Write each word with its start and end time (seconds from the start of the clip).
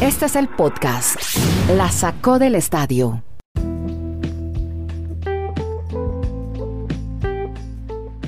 Este 0.00 0.26
es 0.26 0.36
el 0.36 0.48
podcast. 0.48 1.16
La 1.76 1.90
sacó 1.90 2.38
del 2.38 2.54
estadio. 2.54 3.22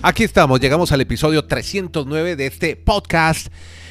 Aquí 0.05 0.25
estamos, 0.25 0.59
llegamos 0.61 0.91
al 0.91 1.01
episodio 1.01 1.45
309 1.45 2.37
de 2.37 2.47
este 2.47 2.77
podcast 2.77 3.49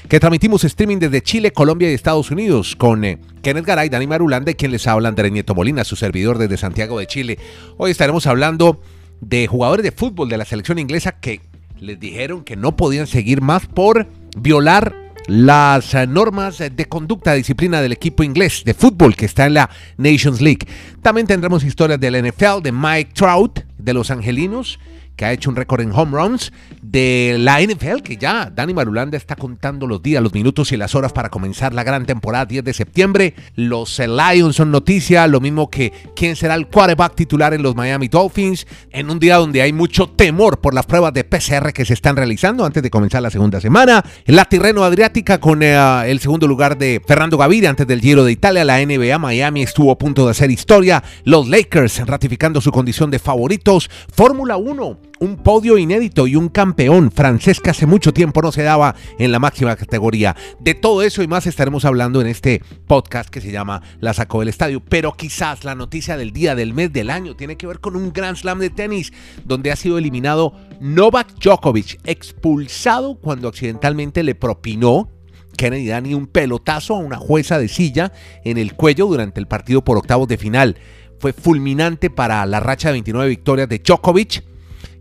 que 0.10 0.20
transmitimos 0.20 0.64
streaming 0.64 0.98
desde 0.98 1.22
Chile, 1.22 1.54
Colombia 1.54 1.90
y 1.90 1.94
Estados 1.94 2.32
Unidos 2.32 2.76
con 2.76 3.06
eh, 3.06 3.18
Kenneth 3.42 3.66
Garay, 3.66 3.88
Dani 3.88 4.08
Marulanda 4.08 4.52
y 4.52 4.56
quien 4.56 4.72
les 4.72 4.86
habla 4.88 5.08
Andrés 5.08 5.32
Nieto 5.32 5.56
Molina, 5.56 5.86
su 5.86 5.96
servidor 5.96 6.38
desde 6.38 6.58
Santiago 6.58 7.00
de 7.00 7.08
Chile. 7.08 7.40
Hoy 7.78 7.92
estaremos 7.92 8.28
hablando 8.28 8.82
de 9.22 9.48
jugadores 9.48 9.84
de 9.84 9.92
fútbol 9.92 10.28
de 10.28 10.38
la 10.38 10.46
selección 10.46 10.80
inglesa 10.80 11.14
que 11.14 11.40
les 11.80 12.00
dijeron 12.00 12.44
que 12.44 12.58
no 12.58 12.76
podían 12.76 13.08
seguir 13.08 13.42
más 13.42 13.66
por 13.68 14.08
violar 14.36 15.01
las 15.28 15.94
eh, 15.94 16.08
normas 16.08 16.58
de 16.58 16.86
conducta, 16.88 17.34
disciplina 17.34 17.82
del 17.82 17.92
equipo 17.92 18.24
inglés 18.24 18.64
de 18.66 18.74
fútbol 18.74 19.16
que 19.16 19.26
está 19.26 19.46
en 19.46 19.56
la 19.56 19.70
Nations 19.98 20.42
League. 20.42 20.68
También 21.02 21.28
tendremos 21.28 21.64
historias 21.64 22.00
del 22.00 22.22
NFL, 22.28 22.62
de 22.64 22.72
Mike 22.72 23.12
Trout, 23.14 23.62
de 23.78 23.94
los 23.94 24.12
Angelinos, 24.12 24.80
que 25.22 25.26
ha 25.26 25.34
hecho 25.34 25.52
un 25.52 25.56
récord 25.56 25.82
en 25.82 25.92
home 25.92 26.18
runs, 26.18 26.52
de 26.82 27.36
la 27.38 27.62
NFL, 27.62 28.02
que 28.04 28.18
ya 28.18 28.50
Dani 28.50 28.74
Marulanda 28.74 29.18
está 29.18 29.36
contando 29.36 29.86
los 29.86 30.02
días, 30.02 30.24
los 30.24 30.34
minutos 30.34 30.72
y 30.72 30.78
las 30.78 30.96
horas 30.96 31.14
para 31.14 31.30
comenzar 31.30 31.76
la 31.76 31.84
gran 31.84 32.08
temporada 32.08 32.48
10 32.48 32.64
de 32.64 32.74
septiembre. 32.74 33.36
Los 33.54 34.00
Lions 34.00 34.56
son 34.56 34.72
noticia, 34.72 35.28
lo 35.28 35.40
mismo 35.40 35.70
que 35.70 35.94
quién 36.16 36.36
será 36.36 36.56
el 36.56 36.66
quarterback 36.66 37.14
titular 37.14 37.54
en 37.54 37.62
los 37.62 37.76
Miami 37.76 38.08
Dolphins, 38.08 38.66
en 38.90 39.12
un 39.12 39.20
día 39.20 39.36
donde 39.36 39.62
hay 39.62 39.74
mucho 39.74 40.10
temor 40.10 40.60
por 40.60 40.74
las 40.74 40.88
pruebas 40.88 41.14
de 41.14 41.24
PCR 41.24 41.72
que 41.72 41.86
se 41.86 41.94
están 41.94 42.16
realizando 42.16 42.66
antes 42.66 42.82
de 42.82 42.90
comenzar 42.90 43.22
la 43.22 43.30
segunda 43.30 43.62
semana. 43.62 44.04
La 44.26 44.46
Tirreno 44.46 44.84
Adriática 44.84 45.40
con 45.40 45.62
eh, 45.62 45.78
el 46.08 46.20
segundo 46.20 46.48
lugar 46.48 46.80
de 46.80 47.00
Fernando 47.06 47.38
Gaviria 47.38 47.70
antes 47.70 47.86
del 47.86 48.02
Giro 48.02 48.26
de 48.26 48.32
Italia. 48.32 48.66
La 48.66 48.84
NBA 48.84 49.20
Miami 49.20 49.62
estuvo 49.62 49.92
a 49.92 50.00
punto 50.00 50.26
de 50.26 50.32
hacer 50.32 50.50
historia. 50.50 51.04
Los 51.26 51.48
Lakers 51.48 52.08
ratificando 52.08 52.60
su 52.60 52.72
condición 52.72 53.12
de 53.12 53.20
favoritos. 53.20 53.88
Fórmula 54.12 54.58
1 54.58 55.11
un 55.22 55.38
podio 55.38 55.78
inédito 55.78 56.26
y 56.26 56.36
un 56.36 56.50
campeón 56.50 57.12
francés 57.12 57.60
que 57.60 57.70
hace 57.70 57.86
mucho 57.86 58.12
tiempo 58.12 58.42
no 58.42 58.52
se 58.52 58.64
daba 58.64 58.96
en 59.20 59.32
la 59.32 59.38
máxima 59.38 59.76
categoría. 59.76 60.36
De 60.60 60.74
todo 60.74 61.04
eso 61.04 61.22
y 61.22 61.28
más 61.28 61.46
estaremos 61.46 61.86
hablando 61.86 62.22
en 62.22 62.28
este 62.28 62.64
podcast 62.88 63.30
que 63.30 63.40
se 63.40 63.52
llama 63.52 63.84
La 64.00 64.16
sacó 64.16 64.40
del 64.40 64.50
estadio. 64.50 64.82
Pero 64.84 65.14
quizás 65.14 65.64
la 65.64 65.76
noticia 65.76 66.18
del 66.18 66.34
día, 66.34 66.56
del 66.56 66.74
mes, 66.74 66.92
del 66.92 67.12
año 67.12 67.36
tiene 67.36 67.56
que 67.56 67.68
ver 67.68 67.80
con 67.80 67.96
un 67.96 68.12
Grand 68.12 68.36
Slam 68.36 68.58
de 68.58 68.72
tenis 68.72 69.14
donde 69.46 69.72
ha 69.72 69.76
sido 69.76 70.00
eliminado 70.00 70.56
Novak 70.80 71.36
Djokovic, 71.40 72.00
expulsado 72.04 73.14
cuando 73.14 73.48
accidentalmente 73.48 74.24
le 74.24 74.34
propinó 74.34 75.08
Kennedy 75.56 75.86
Dani 75.86 76.16
un 76.16 76.26
pelotazo 76.26 76.96
a 76.96 77.00
una 77.00 77.18
jueza 77.18 77.60
de 77.60 77.68
silla 77.68 78.12
en 78.44 78.58
el 78.58 78.74
cuello 78.74 79.06
durante 79.06 79.40
el 79.40 79.48
partido 79.48 79.84
por 79.84 80.00
octavos 80.00 80.28
de 80.28 80.40
final. 80.40 80.78
Fue 81.20 81.32
fulminante 81.32 82.10
para 82.10 82.44
la 82.48 82.60
racha 82.60 82.88
de 82.88 82.94
29 82.94 83.30
victorias 83.30 83.70
de 83.70 83.78
Djokovic 83.78 84.51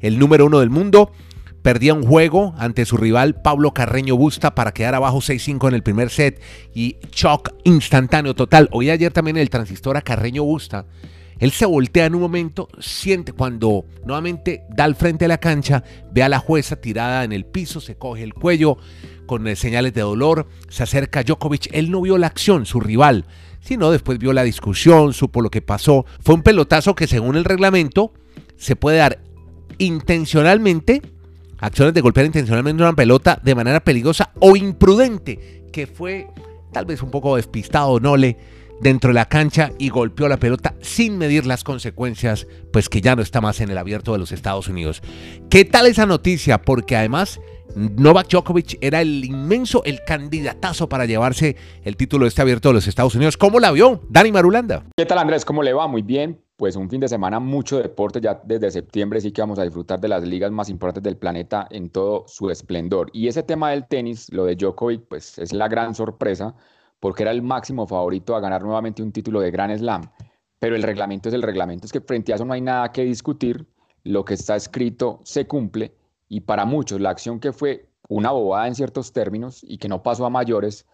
el 0.01 0.19
número 0.19 0.47
uno 0.47 0.61
del 0.61 0.71
mundo, 0.71 1.13
perdía 1.63 1.95
un 1.95 2.05
juego 2.05 2.55
ante 2.59 2.85
su 2.85 2.97
rival 2.97 3.41
Pablo 3.43 3.73
Carreño 3.73 4.17
Busta 4.17 4.55
para 4.55 4.73
quedar 4.73 4.95
abajo 4.95 5.19
6-5 5.19 5.69
en 5.69 5.75
el 5.75 5.83
primer 5.83 6.11
set 6.11 6.41
y 6.75 6.97
shock 7.13 7.51
instantáneo 7.65 8.35
total. 8.35 8.69
Hoy 8.73 8.91
ayer 8.91 9.13
también 9.13 9.37
el 9.37 9.51
transistor 9.51 9.97
a 9.97 10.03
Carreño 10.03 10.45
Busta. 10.45 10.87
Él 11.39 11.53
se 11.53 11.65
voltea 11.65 12.05
en 12.05 12.15
un 12.15 12.21
momento, 12.21 12.69
siente 12.81 13.33
cuando 13.33 13.87
nuevamente 14.05 14.65
da 14.69 14.85
al 14.85 14.95
frente 14.95 15.25
de 15.25 15.29
la 15.29 15.39
cancha, 15.39 15.83
ve 16.13 16.23
a 16.23 16.29
la 16.29 16.39
jueza 16.39 16.77
tirada 16.77 17.25
en 17.25 17.33
el 17.33 17.47
piso, 17.47 17.81
se 17.81 17.97
coge 17.97 18.23
el 18.23 18.35
cuello 18.35 18.77
con 19.25 19.49
eh, 19.49 19.57
señales 19.57 19.95
de 19.95 20.03
dolor, 20.03 20.49
se 20.69 20.83
acerca 20.83 21.21
a 21.21 21.23
Djokovic. 21.23 21.71
Él 21.73 21.91
no 21.91 22.03
vio 22.03 22.19
la 22.19 22.27
acción, 22.27 22.67
su 22.67 22.79
rival, 22.79 23.25
sino 23.61 23.91
después 23.91 24.19
vio 24.19 24.35
la 24.35 24.43
discusión, 24.43 25.15
supo 25.15 25.41
lo 25.41 25.51
que 25.51 25.63
pasó. 25.63 26.05
Fue 26.21 26.35
un 26.35 26.43
pelotazo 26.43 26.95
que 26.95 27.07
según 27.07 27.37
el 27.37 27.45
reglamento 27.47 28.13
se 28.59 28.77
puede 28.77 28.99
dar 28.99 29.21
intencionalmente, 29.79 31.03
acciones 31.59 31.95
de 31.95 32.01
golpear 32.01 32.27
intencionalmente 32.27 32.83
una 32.83 32.95
pelota 32.95 33.41
de 33.43 33.55
manera 33.55 33.81
peligrosa 33.81 34.31
o 34.39 34.57
imprudente, 34.57 35.65
que 35.73 35.87
fue 35.87 36.29
tal 36.73 36.87
vez 36.87 37.03
un 37.03 37.11
poco 37.11 37.37
despistado 37.37 38.01
Nole 38.01 38.37
dentro 38.81 39.09
de 39.09 39.15
la 39.15 39.29
cancha 39.29 39.73
y 39.79 39.91
golpeó 39.91 40.29
la 40.29 40.39
pelota 40.39 40.75
sin 40.81 41.19
medir 41.19 41.47
las 41.47 41.65
consecuencias, 41.65 42.47
pues 42.73 42.89
que 42.89 43.01
ya 43.01 43.15
no 43.15 43.23
está 43.23 43.41
más 43.41 43.61
en 43.61 43.71
el 43.71 43.79
abierto 43.79 44.13
de 44.13 44.19
los 44.19 44.33
Estados 44.33 44.69
Unidos. 44.69 45.03
¿Qué 45.51 45.65
tal 45.65 45.87
esa 45.87 46.07
noticia? 46.07 46.63
Porque 46.63 46.97
además 46.97 47.41
Novak 47.75 48.29
Djokovic 48.29 48.79
era 48.81 49.01
el 49.01 49.25
inmenso, 49.25 49.83
el 49.85 50.05
candidatazo 50.05 50.89
para 50.89 51.07
llevarse 51.07 51.57
el 51.85 51.97
título 51.97 52.25
de 52.25 52.29
este 52.29 52.43
abierto 52.43 52.69
de 52.69 52.75
los 52.75 52.87
Estados 52.87 53.15
Unidos. 53.15 53.37
¿Cómo 53.37 53.61
la 53.61 53.73
vio 53.73 54.01
Dani 54.09 54.33
Marulanda? 54.33 54.85
¿Qué 54.97 55.07
tal 55.07 55.19
Andrés? 55.19 55.45
¿Cómo 55.45 55.63
le 55.63 55.73
va? 55.73 55.87
Muy 55.87 56.03
bien 56.03 56.39
pues 56.61 56.77
un 56.77 56.91
fin 56.91 57.01
de 57.01 57.09
semana 57.09 57.41
mucho 57.41 57.79
deporte, 57.79 58.21
ya 58.21 58.39
desde 58.45 58.71
septiembre 58.71 59.19
sí 59.23 59.33
que 59.33 59.41
vamos 59.41 59.59
a 59.59 59.63
disfrutar 59.63 59.99
de 59.99 60.09
las 60.09 60.23
ligas 60.25 60.51
más 60.51 60.69
importantes 60.69 61.03
del 61.03 61.17
planeta 61.17 61.67
en 61.71 61.89
todo 61.89 62.27
su 62.29 62.51
esplendor. 62.51 63.09
Y 63.15 63.29
ese 63.29 63.43
tema 63.43 63.71
del 63.71 63.89
tenis, 63.89 64.31
lo 64.31 64.45
de 64.45 64.57
Djokovic, 64.57 65.09
pues 65.09 65.39
es 65.39 65.55
la 65.55 65.69
gran 65.69 65.95
sorpresa, 65.95 66.55
porque 67.01 67.23
era 67.23 67.33
el 67.33 67.41
máximo 67.41 67.87
favorito 67.87 68.37
a 68.37 68.41
ganar 68.41 68.63
nuevamente 68.63 69.03
un 69.03 69.11
título 69.11 69.41
de 69.41 69.51
Grand 69.51 69.75
Slam. 69.75 70.03
Pero 70.59 70.77
el 70.77 70.83
reglamento 70.83 71.31
es 71.31 71.35
el 71.35 71.41
reglamento, 71.41 71.87
es 71.87 71.93
que 71.93 72.03
frente 72.03 72.33
a 72.33 72.35
eso 72.35 72.45
no 72.45 72.53
hay 72.53 72.61
nada 72.61 72.93
que 72.93 73.05
discutir, 73.05 73.67
lo 74.05 74.27
que 74.27 74.35
está 74.35 74.55
escrito 74.55 75.21
se 75.25 75.47
cumple, 75.47 75.95
y 76.31 76.41
para 76.41 76.65
muchos 76.65 77.01
la 77.01 77.11
acción 77.11 77.41
que 77.41 77.53
fue 77.53 77.89
una 78.09 78.31
bobada 78.31 78.69
en 78.69 78.75
ciertos 78.75 79.13
términos 79.13 79.61
y 79.63 79.79
que 79.79 79.89
no 79.89 80.03
pasó 80.03 80.25
a 80.25 80.31
mayores, 80.31 80.87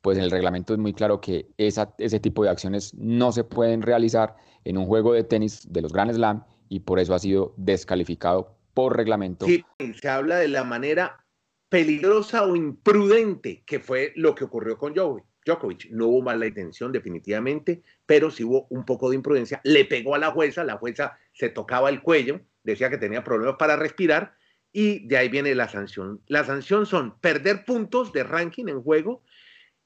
pues 0.00 0.16
en 0.16 0.24
el 0.24 0.30
reglamento 0.30 0.72
es 0.72 0.78
muy 0.78 0.94
claro 0.94 1.20
que 1.20 1.48
esa, 1.58 1.94
ese 1.98 2.20
tipo 2.20 2.44
de 2.44 2.50
acciones 2.50 2.94
no 2.94 3.32
se 3.32 3.42
pueden 3.42 3.82
realizar 3.82 4.36
en 4.64 4.78
un 4.78 4.86
juego 4.86 5.12
de 5.12 5.24
tenis 5.24 5.70
de 5.70 5.82
los 5.82 5.92
Grand 5.92 6.12
Slam 6.12 6.44
y 6.68 6.80
por 6.80 7.00
eso 7.00 7.12
ha 7.12 7.18
sido 7.18 7.54
descalificado 7.56 8.56
por 8.72 8.96
reglamento. 8.96 9.46
Sí, 9.46 9.64
se 10.00 10.08
habla 10.08 10.36
de 10.36 10.48
la 10.48 10.62
manera 10.62 11.24
peligrosa 11.68 12.44
o 12.44 12.54
imprudente 12.54 13.64
que 13.66 13.80
fue 13.80 14.12
lo 14.14 14.36
que 14.36 14.44
ocurrió 14.44 14.78
con 14.78 14.94
Djokovic. 14.94 15.90
No 15.90 16.06
hubo 16.06 16.22
mala 16.22 16.46
intención 16.46 16.92
definitivamente, 16.92 17.82
pero 18.06 18.30
sí 18.30 18.44
hubo 18.44 18.68
un 18.70 18.84
poco 18.84 19.10
de 19.10 19.16
imprudencia. 19.16 19.60
Le 19.64 19.84
pegó 19.86 20.14
a 20.14 20.18
la 20.18 20.30
jueza, 20.30 20.62
la 20.62 20.76
jueza 20.76 21.18
se 21.32 21.48
tocaba 21.48 21.90
el 21.90 22.00
cuello, 22.00 22.40
decía 22.62 22.90
que 22.90 22.98
tenía 22.98 23.24
problemas 23.24 23.56
para 23.58 23.74
respirar 23.74 24.36
y 24.74 25.06
de 25.06 25.16
ahí 25.16 25.28
viene 25.28 25.54
la 25.54 25.68
sanción. 25.68 26.20
La 26.26 26.44
sanción 26.44 26.84
son 26.84 27.16
perder 27.20 27.64
puntos 27.64 28.12
de 28.12 28.24
ranking 28.24 28.66
en 28.66 28.82
juego 28.82 29.22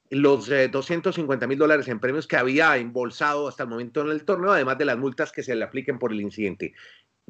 los 0.09 0.49
250 0.49 1.45
eh, 1.45 1.47
mil 1.47 1.59
dólares 1.59 1.87
en 1.87 1.99
premios 1.99 2.27
que 2.27 2.37
había 2.37 2.75
embolsado 2.75 3.47
hasta 3.47 3.63
el 3.63 3.69
momento 3.69 4.01
en 4.01 4.09
el 4.09 4.25
torneo, 4.25 4.51
además 4.51 4.79
de 4.79 4.85
las 4.85 4.97
multas 4.97 5.31
que 5.31 5.43
se 5.43 5.55
le 5.55 5.63
apliquen 5.63 5.99
por 5.99 6.11
el 6.11 6.19
incidente. 6.19 6.73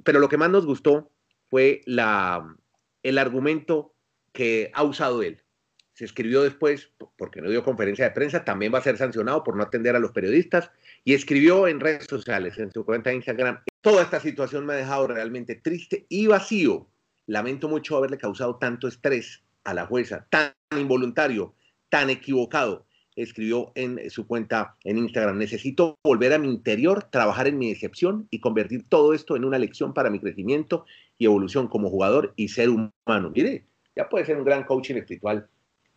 Pero 0.05 0.21
lo 0.21 0.29
que 0.29 0.37
más 0.37 0.49
nos 0.49 0.65
gustó 0.65 1.11
fue 1.49 1.81
la, 1.85 2.55
el 3.03 3.17
argumento 3.17 3.93
que 4.31 4.71
ha 4.73 4.83
usado 4.83 5.21
él. 5.21 5.43
Se 5.91 6.05
escribió 6.05 6.41
después, 6.43 6.93
porque 7.17 7.41
no 7.41 7.49
dio 7.49 7.65
conferencia 7.65 8.05
de 8.05 8.11
prensa, 8.11 8.45
también 8.45 8.73
va 8.73 8.77
a 8.77 8.83
ser 8.83 8.97
sancionado 8.97 9.43
por 9.43 9.57
no 9.57 9.63
atender 9.63 9.97
a 9.97 9.99
los 9.99 10.13
periodistas, 10.13 10.71
y 11.03 11.13
escribió 11.13 11.67
en 11.67 11.81
redes 11.81 12.05
sociales, 12.05 12.57
en 12.57 12.71
su 12.71 12.85
cuenta 12.85 13.09
de 13.09 13.17
Instagram, 13.17 13.59
toda 13.81 14.03
esta 14.03 14.21
situación 14.21 14.65
me 14.65 14.73
ha 14.73 14.77
dejado 14.77 15.07
realmente 15.07 15.55
triste 15.55 16.05
y 16.07 16.27
vacío. 16.27 16.87
Lamento 17.29 17.69
mucho 17.69 17.95
haberle 17.95 18.17
causado 18.17 18.55
tanto 18.55 18.87
estrés 18.87 19.43
a 19.63 19.75
la 19.75 19.85
jueza, 19.85 20.25
tan 20.31 20.51
involuntario, 20.75 21.53
tan 21.89 22.09
equivocado. 22.09 22.87
Escribió 23.15 23.71
en 23.75 24.09
su 24.09 24.25
cuenta 24.25 24.77
en 24.83 24.97
Instagram, 24.97 25.37
necesito 25.37 25.99
volver 26.03 26.33
a 26.33 26.39
mi 26.39 26.47
interior, 26.47 27.03
trabajar 27.03 27.47
en 27.47 27.59
mi 27.59 27.69
decepción 27.69 28.27
y 28.31 28.39
convertir 28.39 28.89
todo 28.89 29.13
esto 29.13 29.35
en 29.35 29.45
una 29.45 29.59
lección 29.59 29.93
para 29.93 30.09
mi 30.09 30.19
crecimiento 30.19 30.85
y 31.19 31.25
evolución 31.25 31.67
como 31.67 31.91
jugador 31.91 32.33
y 32.35 32.47
ser 32.47 32.69
humano. 32.69 33.31
Mire, 33.35 33.67
ya 33.95 34.09
puede 34.09 34.25
ser 34.25 34.37
un 34.37 34.43
gran 34.43 34.63
coaching 34.63 34.95
espiritual. 34.95 35.47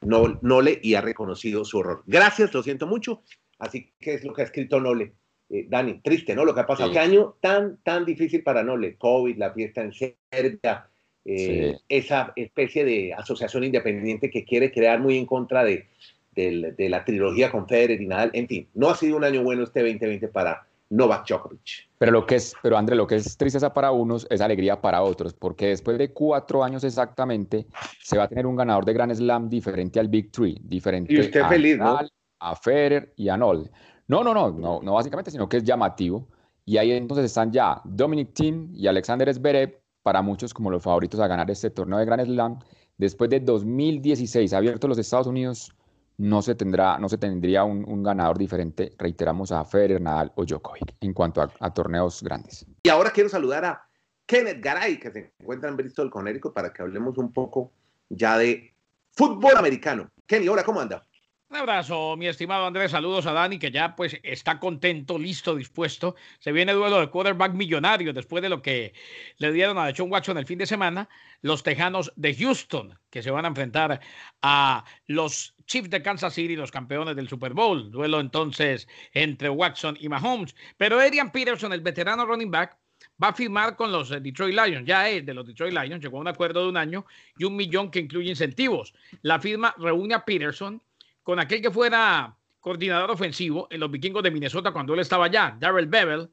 No, 0.03 0.38
Nole 0.43 0.81
y 0.82 0.97
ha 0.97 1.00
reconocido 1.00 1.64
su 1.64 1.81
error. 1.81 2.03
Gracias, 2.06 2.53
lo 2.53 2.62
siento 2.62 2.87
mucho. 2.87 3.23
Así 3.58 3.90
que 3.99 4.14
es 4.14 4.25
lo 4.25 4.34
que 4.34 4.43
ha 4.43 4.44
escrito 4.44 4.81
Nole. 4.81 5.14
Eh, 5.49 5.67
Dani, 5.67 6.02
triste, 6.02 6.34
¿no? 6.34 6.44
Lo 6.44 6.55
que 6.55 6.61
ha 6.61 6.67
pasado. 6.67 6.93
Qué 6.93 6.99
año 6.99 7.37
tan, 7.40 7.79
tan 7.79 8.05
difícil 8.05 8.43
para 8.43 8.62
Nole. 8.62 8.99
COVID, 8.99 9.38
la 9.38 9.55
fiesta 9.55 9.81
en 9.81 9.93
Serbia, 9.93 10.90
eh, 11.24 11.78
esa 11.88 12.32
especie 12.36 12.84
de 12.84 13.14
asociación 13.14 13.64
independiente 13.64 14.30
que 14.30 14.44
quiere 14.44 14.72
crear 14.72 15.00
muy 15.00 15.16
en 15.16 15.26
contra 15.26 15.64
de, 15.64 15.86
la 16.34 17.04
trilogía 17.04 17.50
con 17.50 17.69
Federer 17.69 18.00
y 18.00 18.06
Nadal. 18.06 18.30
En 18.32 18.48
fin, 18.48 18.69
no 18.74 18.90
ha 18.90 18.96
sido 18.96 19.16
un 19.16 19.24
año 19.24 19.42
bueno 19.42 19.62
este 19.62 19.80
2020 19.80 20.28
para 20.28 20.66
Novak 20.90 21.26
Djokovic. 21.28 21.88
Pero 21.98 22.12
lo 22.12 22.26
que 22.26 22.36
es, 22.36 22.54
pero 22.62 22.76
André, 22.76 22.96
lo 22.96 23.06
que 23.06 23.16
es 23.16 23.36
tristeza 23.36 23.72
para 23.72 23.92
unos 23.92 24.26
es 24.30 24.40
alegría 24.40 24.80
para 24.80 25.02
otros, 25.02 25.32
porque 25.32 25.69
después 25.69 25.96
de 25.98 26.12
cuatro 26.12 26.64
años 26.64 26.84
exactamente 26.84 27.66
se 28.02 28.19
va 28.19 28.24
a 28.24 28.28
tener 28.28 28.46
un 28.46 28.56
ganador 28.56 28.84
de 28.84 28.92
Grand 28.92 29.14
Slam 29.14 29.48
diferente 29.48 30.00
al 30.00 30.08
Big 30.08 30.32
Three, 30.32 30.58
diferente 30.62 31.40
a 31.40 31.48
feliz, 31.48 31.78
Nadal, 31.78 32.10
a 32.40 32.56
Federer 32.56 33.12
y 33.16 33.28
a 33.28 33.36
Nol. 33.36 33.70
No, 34.08 34.24
no, 34.24 34.34
no, 34.34 34.50
no, 34.50 34.80
no 34.82 34.94
básicamente, 34.94 35.30
sino 35.30 35.48
que 35.48 35.58
es 35.58 35.64
llamativo. 35.64 36.28
Y 36.64 36.76
ahí 36.76 36.92
entonces 36.92 37.26
están 37.26 37.50
ya 37.50 37.80
Dominic 37.84 38.34
Thiem 38.34 38.70
y 38.74 38.86
Alexander 38.86 39.32
Zverev 39.32 39.81
para 40.02 40.22
muchos 40.22 40.52
como 40.54 40.70
los 40.70 40.82
favoritos 40.82 41.20
a 41.20 41.26
ganar 41.26 41.50
este 41.50 41.70
torneo 41.70 41.99
de 41.99 42.04
Grand 42.04 42.25
Slam. 42.25 42.58
Después 42.99 43.31
de 43.31 43.40
2016, 43.40 44.52
abierto 44.52 44.88
los 44.88 44.99
Estados 44.99 45.26
Unidos, 45.26 45.72
no 46.19 46.43
se, 46.43 46.54
tendrá, 46.54 46.99
no 46.99 47.08
se 47.08 47.19
tendría 47.19 47.64
un, 47.64 48.02
ganador 48.02 48.38
diferente, 48.38 48.93
reiteramos, 48.99 49.50
a 49.50 49.64
Federer, 49.64 50.00
Nadal 50.00 50.32
o 50.37 50.44
Djokovic 50.44 50.94
en 51.00 51.12
cuanto 51.14 51.40
a, 51.40 51.75
torneos 51.75 52.22
grandes. 52.22 52.66
Y 52.82 52.88
ahora 52.88 53.10
quiero 53.10 53.28
saludar 53.28 53.64
a 53.64 53.82
Kenneth 54.26 54.62
Garay, 54.62 54.99
que 54.99 55.10
se 55.10 55.32
encuentra 55.38 55.69
en 55.69 55.76
Bristol, 55.76 56.10
Connecticut, 56.10 56.52
para 56.52 56.72
que 56.72 56.82
hablemos 56.82 57.19
un 57.19 57.32
poco 57.32 57.72
ya 58.08 58.38
de 58.38 58.75
fútbol 59.12 59.56
americano. 59.56 60.10
Kenny, 60.26 60.48
hola, 60.48 60.62
¿cómo 60.62 60.81
anda? 60.81 61.05
Un 61.52 61.58
abrazo, 61.58 62.16
mi 62.16 62.28
estimado 62.28 62.64
Andrés. 62.64 62.93
Saludos 62.93 63.26
a 63.26 63.32
Dani, 63.34 63.58
que 63.58 63.70
ya 63.70 63.94
pues 63.94 64.19
está 64.22 64.58
contento, 64.58 65.19
listo, 65.19 65.54
dispuesto. 65.54 66.16
Se 66.38 66.50
viene 66.50 66.72
duelo 66.72 66.99
de 66.99 67.10
quarterback 67.10 67.52
millonario 67.52 68.14
después 68.14 68.43
de 68.43 68.49
lo 68.49 68.62
que 68.62 68.94
le 69.37 69.52
dieron 69.52 69.76
a 69.76 69.93
John 69.94 70.10
Watson 70.10 70.38
el 70.38 70.46
fin 70.46 70.56
de 70.56 70.64
semana. 70.64 71.10
Los 71.43 71.62
Tejanos 71.62 72.10
de 72.16 72.34
Houston, 72.34 72.99
que 73.10 73.22
se 73.22 73.31
van 73.31 73.44
a 73.44 73.49
enfrentar 73.49 74.00
a 74.40 74.82
los 75.08 75.54
Chiefs 75.66 75.90
de 75.90 76.00
Kansas 76.00 76.32
City, 76.32 76.56
los 76.56 76.70
campeones 76.70 77.16
del 77.16 77.28
Super 77.28 77.52
Bowl. 77.52 77.90
Duelo 77.90 78.20
entonces 78.20 78.88
entre 79.12 79.50
Watson 79.50 79.98
y 80.00 80.08
Mahomes. 80.08 80.56
Pero 80.78 80.98
Adrian 81.00 81.32
Peterson, 81.32 81.75
el 81.75 81.82
veterano 81.82 82.25
running 82.25 82.50
back, 82.50 82.78
va 83.22 83.28
a 83.28 83.34
firmar 83.34 83.76
con 83.76 83.93
los 83.93 84.08
Detroit 84.08 84.55
Lions. 84.55 84.87
Ya 84.87 85.06
es 85.10 85.26
de 85.26 85.34
los 85.34 85.46
Detroit 85.46 85.75
Lions, 85.75 86.02
llegó 86.02 86.16
a 86.16 86.22
un 86.22 86.28
acuerdo 86.28 86.62
de 86.62 86.70
un 86.70 86.78
año 86.78 87.05
y 87.37 87.44
un 87.44 87.56
millón 87.56 87.90
que 87.90 87.98
incluye 87.98 88.31
incentivos. 88.31 88.94
La 89.20 89.38
firma 89.38 89.75
reúne 89.76 90.14
a 90.14 90.25
Peterson 90.25 90.81
con 91.22 91.38
aquel 91.38 91.62
que 91.62 91.70
fuera 91.70 92.36
coordinador 92.60 93.10
ofensivo 93.10 93.66
en 93.70 93.80
los 93.80 93.90
vikingos 93.90 94.22
de 94.22 94.30
Minnesota 94.30 94.72
cuando 94.72 94.94
él 94.94 95.00
estaba 95.00 95.26
allá, 95.26 95.56
Darrell 95.58 95.86
Bevel, 95.86 96.30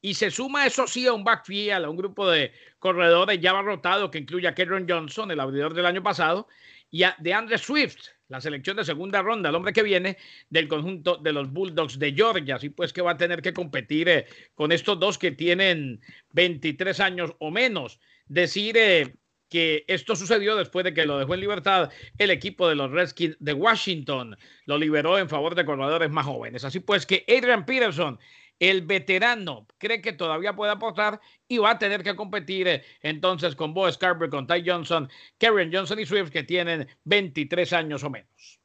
y 0.00 0.14
se 0.14 0.30
suma 0.30 0.66
eso 0.66 0.86
sí 0.86 1.06
a 1.06 1.12
un 1.12 1.24
backfield, 1.24 1.84
a 1.84 1.90
un 1.90 1.96
grupo 1.96 2.30
de 2.30 2.52
corredores 2.78 3.40
ya 3.40 3.60
rotado 3.60 4.10
que 4.10 4.18
incluye 4.18 4.46
a 4.46 4.54
Kerron 4.54 4.86
Johnson, 4.88 5.30
el 5.30 5.40
abridor 5.40 5.74
del 5.74 5.86
año 5.86 6.02
pasado, 6.02 6.46
y 6.90 7.02
a 7.02 7.16
DeAndre 7.18 7.58
Swift, 7.58 7.98
la 8.28 8.40
selección 8.40 8.76
de 8.76 8.84
segunda 8.84 9.22
ronda, 9.22 9.48
el 9.48 9.54
hombre 9.54 9.72
que 9.72 9.82
viene 9.82 10.16
del 10.48 10.68
conjunto 10.68 11.16
de 11.16 11.32
los 11.32 11.50
Bulldogs 11.50 11.98
de 11.98 12.12
Georgia. 12.12 12.56
Así 12.56 12.70
pues 12.70 12.92
que 12.92 13.02
va 13.02 13.12
a 13.12 13.16
tener 13.16 13.42
que 13.42 13.52
competir 13.52 14.08
eh, 14.08 14.26
con 14.54 14.72
estos 14.72 14.98
dos 14.98 15.18
que 15.18 15.32
tienen 15.32 16.00
23 16.32 17.00
años 17.00 17.32
o 17.38 17.50
menos. 17.50 18.00
Decir 18.26 18.76
eh, 18.76 19.16
que 19.48 19.84
esto 19.88 20.16
sucedió 20.16 20.56
después 20.56 20.84
de 20.84 20.94
que 20.94 21.06
lo 21.06 21.18
dejó 21.18 21.34
en 21.34 21.40
libertad 21.40 21.90
el 22.18 22.30
equipo 22.30 22.68
de 22.68 22.74
los 22.74 22.90
Redskins 22.90 23.36
de 23.40 23.52
Washington. 23.52 24.36
Lo 24.66 24.78
liberó 24.78 25.18
en 25.18 25.28
favor 25.28 25.54
de 25.54 25.64
corredores 25.64 26.10
más 26.10 26.26
jóvenes. 26.26 26.64
Así 26.64 26.80
pues 26.80 27.06
que 27.06 27.24
Adrian 27.28 27.64
Peterson, 27.64 28.18
el 28.58 28.82
veterano, 28.82 29.66
cree 29.78 30.00
que 30.00 30.12
todavía 30.12 30.54
puede 30.54 30.72
aportar 30.72 31.20
y 31.46 31.58
va 31.58 31.70
a 31.70 31.78
tener 31.78 32.02
que 32.02 32.16
competir 32.16 32.68
eh, 32.68 32.82
entonces 33.02 33.54
con 33.54 33.72
Bo 33.72 33.90
Scarborough, 33.90 34.30
con 34.30 34.46
Ty 34.46 34.62
Johnson, 34.66 35.08
Karen 35.38 35.70
Johnson 35.72 35.98
y 36.00 36.06
Swift, 36.06 36.30
que 36.30 36.42
tienen 36.42 36.88
23 37.04 37.72
años 37.72 38.02
o 38.04 38.10
menos. 38.10 38.58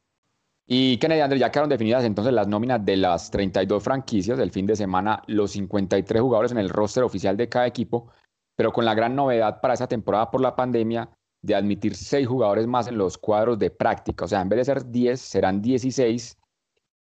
Y 0.65 0.97
Kennedy 0.97 1.19
Andrés, 1.19 1.41
ya 1.41 1.51
quedaron 1.51 1.69
definidas 1.69 2.05
entonces 2.05 2.33
las 2.33 2.47
nóminas 2.47 2.83
de 2.85 2.95
las 2.95 3.29
32 3.29 3.83
franquicias 3.83 4.37
del 4.37 4.49
fin 4.49 4.65
de 4.65 4.77
semana, 4.77 5.21
los 5.27 5.51
53 5.51 6.21
jugadores 6.21 6.51
en 6.53 6.57
el 6.57 6.69
roster 6.69 7.03
oficial 7.03 7.35
de 7.35 7.49
cada 7.49 7.67
equipo 7.67 8.09
pero 8.55 8.71
con 8.71 8.85
la 8.85 8.93
gran 8.93 9.15
novedad 9.15 9.61
para 9.61 9.73
esa 9.73 9.87
temporada 9.87 10.29
por 10.31 10.41
la 10.41 10.55
pandemia 10.55 11.09
de 11.41 11.55
admitir 11.55 11.95
seis 11.95 12.27
jugadores 12.27 12.67
más 12.67 12.87
en 12.87 12.97
los 12.97 13.17
cuadros 13.17 13.59
de 13.59 13.69
práctica. 13.69 14.25
O 14.25 14.27
sea, 14.27 14.41
en 14.41 14.49
vez 14.49 14.57
de 14.57 14.65
ser 14.65 14.89
10, 14.89 15.19
serán 15.19 15.61
16 15.61 16.37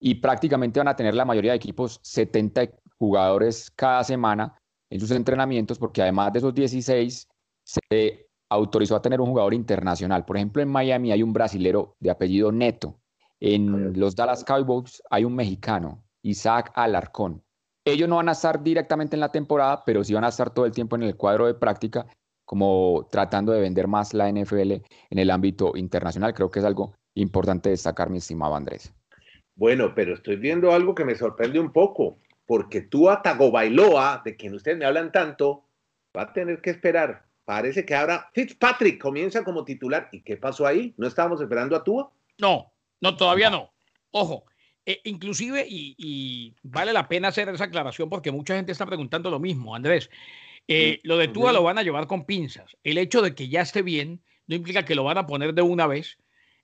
y 0.00 0.16
prácticamente 0.16 0.81
van 0.81 0.88
a 0.88 0.96
tener 0.96 1.14
la 1.14 1.25
mayoría 1.25 1.52
de 1.52 1.58
equipos 1.58 2.00
70 2.02 2.69
jugadores 2.99 3.70
cada 3.70 4.02
semana 4.02 4.58
en 4.90 5.00
sus 5.00 5.12
entrenamientos, 5.12 5.78
porque 5.78 6.02
además 6.02 6.32
de 6.32 6.40
esos 6.40 6.54
16 6.54 7.28
se 7.64 8.28
autorizó 8.50 8.96
a 8.96 9.02
tener 9.02 9.20
un 9.20 9.28
jugador 9.28 9.55
internacional. 9.55 10.25
Por 10.25 10.37
ejemplo, 10.37 10.60
en 10.60 10.69
Miami 10.69 11.12
hay 11.12 11.22
un 11.22 11.32
brasilero 11.32 11.96
de 12.00 12.10
apellido 12.10 12.50
Neto. 12.52 12.98
En 13.40 13.98
los 13.98 14.14
Dallas 14.14 14.44
Cowboys 14.44 15.02
hay 15.08 15.25
un 15.25 15.34
mexicano, 15.34 16.05
Isaac 16.22 16.72
Alarcón. 16.75 17.43
Ellos 17.84 18.08
no 18.08 18.17
van 18.17 18.29
a 18.29 18.32
estar 18.32 18.62
directamente 18.62 19.17
en 19.17 19.20
la 19.20 19.32
temporada, 19.32 19.82
pero 19.84 20.05
sí 20.05 20.14
van 20.14 20.25
a 20.25 20.29
estar 20.29 20.50
todo 20.50 20.67
el 20.67 20.73
tiempo 20.73 20.96
en 20.96 21.02
el 21.02 21.17
cuadro 21.17 21.46
de 21.46 21.55
práctica, 21.55 22.06
como 22.44 23.08
tratando 23.11 23.52
de 23.52 23.61
vender 23.61 23.88
más 23.88 24.14
la 24.14 24.31
NFL 24.31 24.73
en 24.73 25.19
el 25.19 25.31
ámbito 25.31 25.73
internacional. 25.75 26.34
Creo 26.34 26.50
que 26.50 26.61
es 26.61 26.64
algo 26.64 26.94
importante 27.14 27.70
destacar, 27.70 28.08
mi 28.11 28.19
estimado 28.19 28.55
Andrés. 28.55 28.94
Bueno, 29.55 29.94
pero 29.94 30.14
estoy 30.14 30.37
viendo 30.37 30.73
algo 30.73 30.94
que 30.94 31.05
me 31.05 31.14
sorprende 31.14 31.58
un 31.58 31.73
poco, 31.73 32.19
porque 32.46 32.82
tú 32.82 33.11
a 33.11 33.20
Tagovailoa, 33.20 34.23
de 34.25 34.37
quien 34.37 34.55
ustedes 34.55 34.79
me 34.79 34.84
hablan 34.84 35.12
tanto, 35.12 35.64
va 36.17 36.23
a 36.23 36.32
tener 36.32 36.61
que 36.61 36.70
esperar. 36.70 37.25
Parece 37.44 37.84
que 37.84 37.94
ahora 37.94 38.31
Fitzpatrick 38.32 39.00
comienza 39.00 39.43
como 39.43 39.64
titular. 39.64 40.08
¿Y 40.12 40.23
qué 40.23 40.37
pasó 40.37 40.67
ahí? 40.67 40.94
¿No 40.96 41.08
estábamos 41.08 41.40
esperando 41.40 41.75
a 41.75 41.82
Tua? 41.82 42.12
No, 42.38 42.73
no, 43.00 43.17
todavía 43.17 43.50
no. 43.50 43.70
Ojo, 44.12 44.44
eh, 44.84 45.00
inclusive, 45.05 45.64
y, 45.69 46.55
vale 46.62 46.93
la 46.93 47.08
pena 47.08 47.29
hacer 47.29 47.49
esa 47.49 47.64
aclaración 47.64 48.08
porque 48.08 48.32
mucha 48.32 48.56
gente 48.56 48.73
está 48.73 48.87
preguntando 48.87 49.31
lo 49.31 49.38
mismo, 49.38 49.75
Andrés. 49.75 50.11
Eh, 50.69 51.00
lo 51.02 51.19
de 51.19 51.29
Tua 51.29 51.52
lo 51.52 51.62
van 51.62 51.79
a 51.79 51.82
llevar 51.82 52.06
con 52.06 52.25
pinzas. 52.25 52.76
El 52.84 52.99
hecho 52.99 53.23
de 53.23 53.34
que 53.34 53.49
ya 53.49 53.61
esté 53.61 53.82
bien 53.82 54.23
no 54.46 54.56
implica 54.56 54.84
que 54.84 54.94
lo 54.94 55.05
van 55.05 55.19
a 55.19 55.26
poner 55.26 55.55
de 55.55 55.62
una 55.62 55.87
vez. 55.87 56.19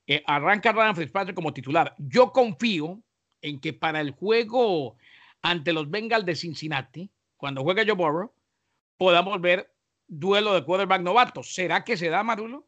Eh, 0.07 0.23
arranca 0.27 0.73
Ryan 0.73 0.97
Fitzpatrick 0.97 1.35
como 1.35 1.53
titular. 1.53 1.95
Yo 1.99 2.33
confío 2.33 3.03
en 3.43 3.61
que 3.61 3.73
para 3.73 4.01
el 4.01 4.13
juego 4.13 4.97
ante 5.43 5.73
los 5.73 5.91
Bengals 5.91 6.27
de 6.27 6.35
Cincinnati, 6.35 7.11
cuando 7.37 7.63
juegue 7.63 7.85
Joe 7.85 7.95
Burrow, 7.95 8.33
podamos 8.97 9.41
ver 9.41 9.71
duelo 10.07 10.55
de 10.55 10.65
quarterback 10.65 11.03
novatos. 11.03 11.55
¿Será 11.55 11.85
que 11.85 11.97
se 11.97 12.09
da, 12.09 12.23
Marulo? 12.23 12.67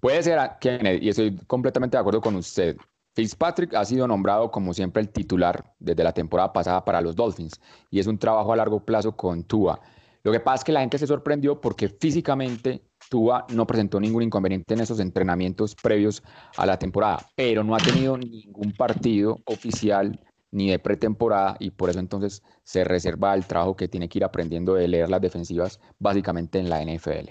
Puede 0.00 0.22
ser, 0.22 0.38
Kennedy, 0.60 1.04
y 1.04 1.08
estoy 1.08 1.36
completamente 1.46 1.96
de 1.96 2.00
acuerdo 2.00 2.20
con 2.20 2.36
usted. 2.36 2.76
Fitzpatrick 3.18 3.74
ha 3.74 3.84
sido 3.84 4.06
nombrado 4.06 4.48
como 4.48 4.72
siempre 4.72 5.02
el 5.02 5.08
titular 5.08 5.74
desde 5.80 6.04
la 6.04 6.12
temporada 6.12 6.52
pasada 6.52 6.84
para 6.84 7.00
los 7.00 7.16
Dolphins 7.16 7.60
y 7.90 7.98
es 7.98 8.06
un 8.06 8.16
trabajo 8.16 8.52
a 8.52 8.56
largo 8.56 8.78
plazo 8.78 9.16
con 9.16 9.42
Tua. 9.42 9.80
Lo 10.22 10.30
que 10.30 10.38
pasa 10.38 10.58
es 10.58 10.64
que 10.64 10.70
la 10.70 10.82
gente 10.82 10.98
se 10.98 11.06
sorprendió 11.08 11.60
porque 11.60 11.88
físicamente 11.88 12.80
Tua 13.10 13.44
no 13.52 13.66
presentó 13.66 13.98
ningún 13.98 14.22
inconveniente 14.22 14.72
en 14.74 14.82
esos 14.82 15.00
entrenamientos 15.00 15.74
previos 15.74 16.22
a 16.56 16.64
la 16.64 16.78
temporada, 16.78 17.18
pero 17.34 17.64
no 17.64 17.74
ha 17.74 17.78
tenido 17.78 18.16
ningún 18.16 18.70
partido 18.70 19.40
oficial 19.46 20.20
ni 20.52 20.70
de 20.70 20.78
pretemporada 20.78 21.56
y 21.58 21.70
por 21.70 21.90
eso 21.90 21.98
entonces 21.98 22.44
se 22.62 22.84
reserva 22.84 23.34
el 23.34 23.46
trabajo 23.46 23.74
que 23.74 23.88
tiene 23.88 24.08
que 24.08 24.20
ir 24.20 24.24
aprendiendo 24.24 24.74
de 24.74 24.86
leer 24.86 25.10
las 25.10 25.20
defensivas 25.20 25.80
básicamente 25.98 26.60
en 26.60 26.70
la 26.70 26.84
NFL. 26.84 27.30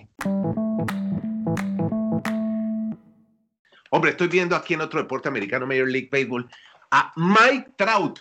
Hombre, 3.98 4.12
estoy 4.12 4.28
viendo 4.28 4.56
aquí 4.56 4.76
en 4.76 4.82
otro 4.82 5.02
deporte 5.02 5.28
americano, 5.28 5.66
Major 5.66 5.88
League 5.88 6.10
Baseball, 6.12 6.48
a 6.92 7.12
Mike 7.16 7.72
Trout 7.78 8.20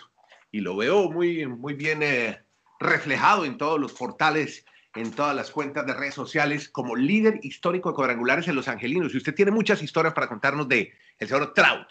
y 0.51 0.59
lo 0.59 0.75
veo 0.75 1.11
muy, 1.11 1.45
muy 1.45 1.75
bien 1.75 2.01
eh, 2.01 2.41
reflejado 2.79 3.45
en 3.45 3.59
todos 3.59 3.79
los 3.79 3.93
portales, 3.93 4.65
en 4.95 5.11
todas 5.11 5.35
las 5.35 5.51
cuentas 5.51 5.85
de 5.85 5.93
redes 5.93 6.15
sociales 6.15 6.67
como 6.67 6.95
líder 6.95 7.39
histórico 7.43 7.89
de 7.89 7.95
cuadrangulares 7.95 8.47
en 8.47 8.55
Los 8.55 8.67
Angelinos. 8.67 9.13
Y 9.13 9.17
usted 9.17 9.35
tiene 9.35 9.51
muchas 9.51 9.83
historias 9.83 10.15
para 10.15 10.27
contarnos 10.27 10.67
de 10.67 10.93
el 11.19 11.27
señor 11.27 11.53
Trout. 11.53 11.89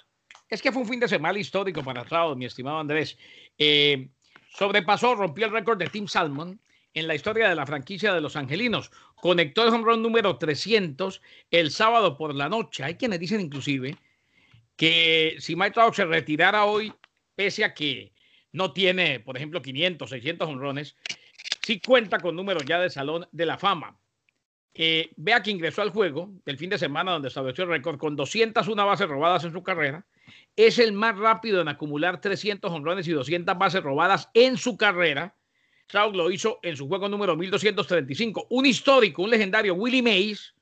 Es 0.48 0.60
que 0.60 0.72
fue 0.72 0.82
un 0.82 0.88
fin 0.88 0.98
de 0.98 1.06
semana 1.06 1.38
histórico 1.38 1.84
para 1.84 2.04
Trout, 2.04 2.36
mi 2.36 2.46
estimado 2.46 2.80
Andrés. 2.80 3.16
Eh, 3.56 4.08
sobrepasó, 4.48 5.14
rompió 5.14 5.46
el 5.46 5.52
récord 5.52 5.78
de 5.78 5.86
Tim 5.86 6.08
Salmon 6.08 6.58
en 6.96 7.06
la 7.06 7.14
historia 7.14 7.48
de 7.48 7.54
la 7.54 7.66
franquicia 7.66 8.14
de 8.14 8.22
los 8.22 8.36
Angelinos. 8.36 8.90
Conectó 9.16 9.62
el 9.62 9.68
home 9.68 9.98
número 9.98 10.38
300 10.38 11.20
el 11.50 11.70
sábado 11.70 12.16
por 12.16 12.34
la 12.34 12.48
noche. 12.48 12.82
Hay 12.82 12.94
quienes 12.94 13.20
dicen 13.20 13.40
inclusive 13.40 13.96
que 14.76 15.36
si 15.38 15.54
Mike 15.54 15.72
Trout 15.72 15.94
se 15.94 16.06
retirara 16.06 16.64
hoy, 16.64 16.92
pese 17.34 17.64
a 17.64 17.74
que 17.74 18.12
no 18.52 18.72
tiene, 18.72 19.20
por 19.20 19.36
ejemplo, 19.36 19.60
500, 19.60 20.08
600 20.08 20.48
honrones, 20.48 20.96
sí 21.60 21.80
cuenta 21.80 22.18
con 22.18 22.34
números 22.34 22.64
ya 22.64 22.80
de 22.80 22.88
Salón 22.88 23.28
de 23.30 23.44
la 23.44 23.58
Fama. 23.58 23.98
Eh, 24.72 25.10
vea 25.16 25.42
que 25.42 25.50
ingresó 25.50 25.82
al 25.82 25.90
juego 25.90 26.30
del 26.46 26.56
fin 26.56 26.70
de 26.70 26.78
semana 26.78 27.12
donde 27.12 27.28
estableció 27.28 27.64
el 27.64 27.70
récord 27.70 27.98
con 27.98 28.16
201 28.16 28.86
bases 28.86 29.08
robadas 29.08 29.44
en 29.44 29.52
su 29.52 29.62
carrera. 29.62 30.06
Es 30.56 30.78
el 30.78 30.92
más 30.92 31.18
rápido 31.18 31.60
en 31.60 31.68
acumular 31.68 32.22
300 32.22 32.72
honrones 32.72 33.06
y 33.06 33.12
200 33.12 33.58
bases 33.58 33.82
robadas 33.82 34.30
en 34.32 34.56
su 34.56 34.78
carrera 34.78 35.34
Trout 35.86 36.14
lo 36.14 36.30
hizo 36.30 36.58
en 36.62 36.76
su 36.76 36.88
juego 36.88 37.08
número 37.08 37.36
1235. 37.36 38.48
Un 38.50 38.66
histórico, 38.66 39.22
un 39.22 39.30
legendario 39.30 39.74
Willie 39.74 40.02
Mays, 40.02 40.54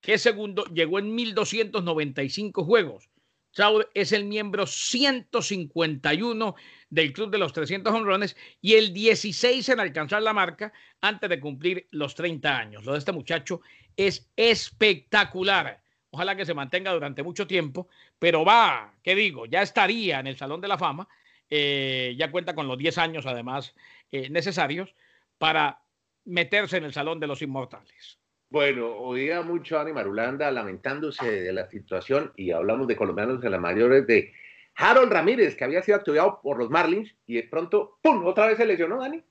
que 0.00 0.18
segundo, 0.18 0.64
llegó 0.66 0.98
en 0.98 1.14
1295 1.14 2.64
juegos. 2.64 3.08
Trout 3.52 3.86
es 3.94 4.12
el 4.12 4.24
miembro 4.24 4.66
151 4.66 6.54
del 6.90 7.12
club 7.12 7.30
de 7.30 7.38
los 7.38 7.52
300 7.54 7.94
honrones 7.94 8.36
y 8.60 8.74
el 8.74 8.92
16 8.92 9.68
en 9.70 9.80
alcanzar 9.80 10.22
la 10.22 10.34
marca 10.34 10.72
antes 11.00 11.30
de 11.30 11.40
cumplir 11.40 11.86
los 11.90 12.14
30 12.14 12.58
años. 12.58 12.84
Lo 12.84 12.92
de 12.92 12.98
este 12.98 13.12
muchacho 13.12 13.62
es 13.96 14.30
espectacular. 14.36 15.82
Ojalá 16.10 16.36
que 16.36 16.44
se 16.44 16.54
mantenga 16.54 16.92
durante 16.92 17.22
mucho 17.22 17.46
tiempo, 17.46 17.88
pero 18.18 18.44
va, 18.44 18.94
¿qué 19.02 19.14
digo? 19.14 19.46
Ya 19.46 19.62
estaría 19.62 20.20
en 20.20 20.26
el 20.26 20.36
Salón 20.36 20.60
de 20.60 20.68
la 20.68 20.76
Fama. 20.76 21.08
Eh, 21.48 22.14
ya 22.18 22.30
cuenta 22.30 22.54
con 22.54 22.66
los 22.66 22.76
10 22.76 22.98
años 22.98 23.24
además 23.24 23.72
eh, 24.12 24.30
necesarios 24.30 24.94
para 25.38 25.82
meterse 26.24 26.76
en 26.76 26.84
el 26.84 26.92
Salón 26.92 27.20
de 27.20 27.26
los 27.26 27.42
Inmortales. 27.42 28.18
Bueno, 28.48 28.96
oía 28.96 29.42
mucho 29.42 29.78
a 29.78 29.82
Ani 29.82 29.92
Marulanda 29.92 30.50
lamentándose 30.50 31.30
de 31.30 31.52
la 31.52 31.68
situación 31.68 32.32
y 32.36 32.52
hablamos 32.52 32.86
de 32.86 32.96
colombianos 32.96 33.40
de 33.40 33.50
las 33.50 33.60
mayores 33.60 34.06
de 34.06 34.32
Harold 34.76 35.12
Ramírez, 35.12 35.56
que 35.56 35.64
había 35.64 35.82
sido 35.82 35.96
activado 35.96 36.40
por 36.42 36.58
los 36.58 36.70
Marlins 36.70 37.14
y 37.26 37.34
de 37.34 37.42
pronto, 37.44 37.98
¡pum!, 38.02 38.24
otra 38.24 38.46
vez 38.46 38.58
se 38.58 38.66
lesionó, 38.66 39.00
Dani. 39.00 39.22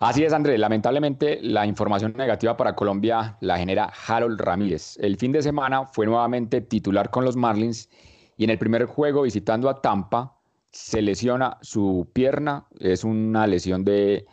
Así 0.00 0.22
es, 0.22 0.32
Andrés. 0.32 0.60
Lamentablemente, 0.60 1.40
la 1.42 1.66
información 1.66 2.12
negativa 2.16 2.56
para 2.56 2.76
Colombia 2.76 3.36
la 3.40 3.58
genera 3.58 3.92
Harold 4.06 4.40
Ramírez. 4.40 4.96
El 5.00 5.16
fin 5.16 5.32
de 5.32 5.42
semana 5.42 5.86
fue 5.86 6.06
nuevamente 6.06 6.60
titular 6.60 7.10
con 7.10 7.24
los 7.24 7.36
Marlins 7.36 7.90
y 8.36 8.44
en 8.44 8.50
el 8.50 8.58
primer 8.58 8.84
juego 8.84 9.22
visitando 9.22 9.68
a 9.68 9.82
Tampa 9.82 10.37
se 10.70 11.02
lesiona 11.02 11.58
su 11.62 12.08
pierna. 12.12 12.66
Es 12.78 13.04
una 13.04 13.46
lesión 13.46 13.84
de 13.84 14.26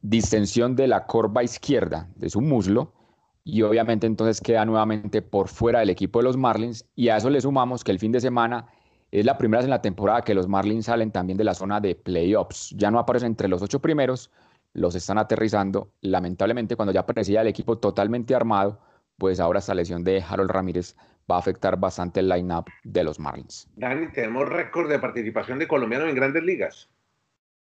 distensión 0.00 0.76
de 0.76 0.88
la 0.88 1.06
corva 1.06 1.42
izquierda 1.42 2.08
de 2.16 2.30
su 2.30 2.40
muslo 2.40 2.92
y 3.44 3.62
obviamente 3.62 4.06
entonces 4.06 4.40
queda 4.40 4.64
nuevamente 4.64 5.22
por 5.22 5.48
fuera 5.48 5.80
del 5.80 5.90
equipo 5.90 6.18
de 6.18 6.24
los 6.24 6.36
Marlins 6.36 6.84
y 6.94 7.08
a 7.08 7.16
eso 7.16 7.30
le 7.30 7.40
sumamos 7.40 7.82
que 7.82 7.92
el 7.92 7.98
fin 7.98 8.12
de 8.12 8.20
semana 8.20 8.66
es 9.10 9.24
la 9.24 9.38
primera 9.38 9.60
vez 9.60 9.64
en 9.64 9.70
la 9.70 9.82
temporada 9.82 10.22
que 10.22 10.34
los 10.34 10.46
Marlins 10.48 10.84
salen 10.86 11.10
también 11.10 11.38
de 11.38 11.44
la 11.44 11.54
zona 11.54 11.80
de 11.80 11.94
playoffs. 11.94 12.74
Ya 12.76 12.90
no 12.90 12.98
aparecen 12.98 13.28
entre 13.28 13.48
los 13.48 13.62
ocho 13.62 13.80
primeros, 13.80 14.30
los 14.74 14.94
están 14.94 15.18
aterrizando. 15.18 15.92
Lamentablemente 16.02 16.76
cuando 16.76 16.92
ya 16.92 17.00
aparecía 17.00 17.40
el 17.40 17.46
equipo 17.46 17.78
totalmente 17.78 18.34
armado, 18.34 18.80
pues 19.18 19.40
ahora 19.40 19.58
esta 19.58 19.74
lesión 19.74 20.04
de 20.04 20.22
Harold 20.26 20.50
Ramírez 20.50 20.96
va 21.30 21.36
a 21.36 21.38
afectar 21.40 21.78
bastante 21.78 22.20
el 22.20 22.28
line-up 22.28 22.66
de 22.84 23.04
los 23.04 23.18
Marlins. 23.18 23.68
Dani, 23.76 24.10
tenemos 24.12 24.48
récord 24.48 24.88
de 24.88 24.98
participación 24.98 25.58
de 25.58 25.68
colombianos 25.68 26.08
en 26.08 26.14
grandes 26.14 26.42
ligas. 26.42 26.88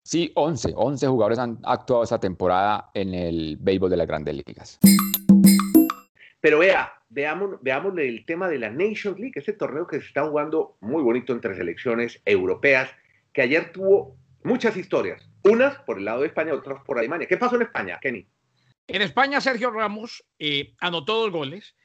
Sí, 0.03 0.31
11, 0.35 0.73
11 0.75 1.07
jugadores 1.07 1.39
han 1.39 1.57
actuado 1.63 2.03
esta 2.03 2.19
temporada 2.19 2.91
en 2.93 3.13
el 3.13 3.57
béisbol 3.59 3.89
de 3.89 3.97
las 3.97 4.07
grandes 4.07 4.35
ligas. 4.45 4.79
Pero 6.39 6.59
vea, 6.59 6.93
veamos, 7.09 7.55
veamos 7.61 7.97
el 7.97 8.25
tema 8.25 8.47
de 8.47 8.59
la 8.59 8.69
Nations 8.69 9.19
League, 9.19 9.33
ese 9.35 9.53
torneo 9.53 9.87
que 9.87 9.99
se 9.99 10.07
está 10.07 10.25
jugando 10.27 10.77
muy 10.81 11.01
bonito 11.01 11.33
entre 11.33 11.55
selecciones 11.55 12.21
europeas, 12.25 12.89
que 13.33 13.41
ayer 13.41 13.71
tuvo 13.71 14.15
muchas 14.43 14.77
historias, 14.77 15.29
unas 15.43 15.77
por 15.79 15.97
el 15.97 16.05
lado 16.05 16.21
de 16.21 16.27
España, 16.27 16.53
otras 16.53 16.81
por 16.85 16.99
Alemania. 16.99 17.27
¿Qué 17.27 17.37
pasó 17.37 17.55
en 17.55 17.63
España, 17.63 17.99
Kenny? 18.01 18.27
En 18.87 19.01
España, 19.01 19.41
Sergio 19.41 19.69
Ramos 19.69 20.23
eh, 20.39 20.73
anotó 20.79 21.15
dos 21.21 21.31
goles. 21.31 21.75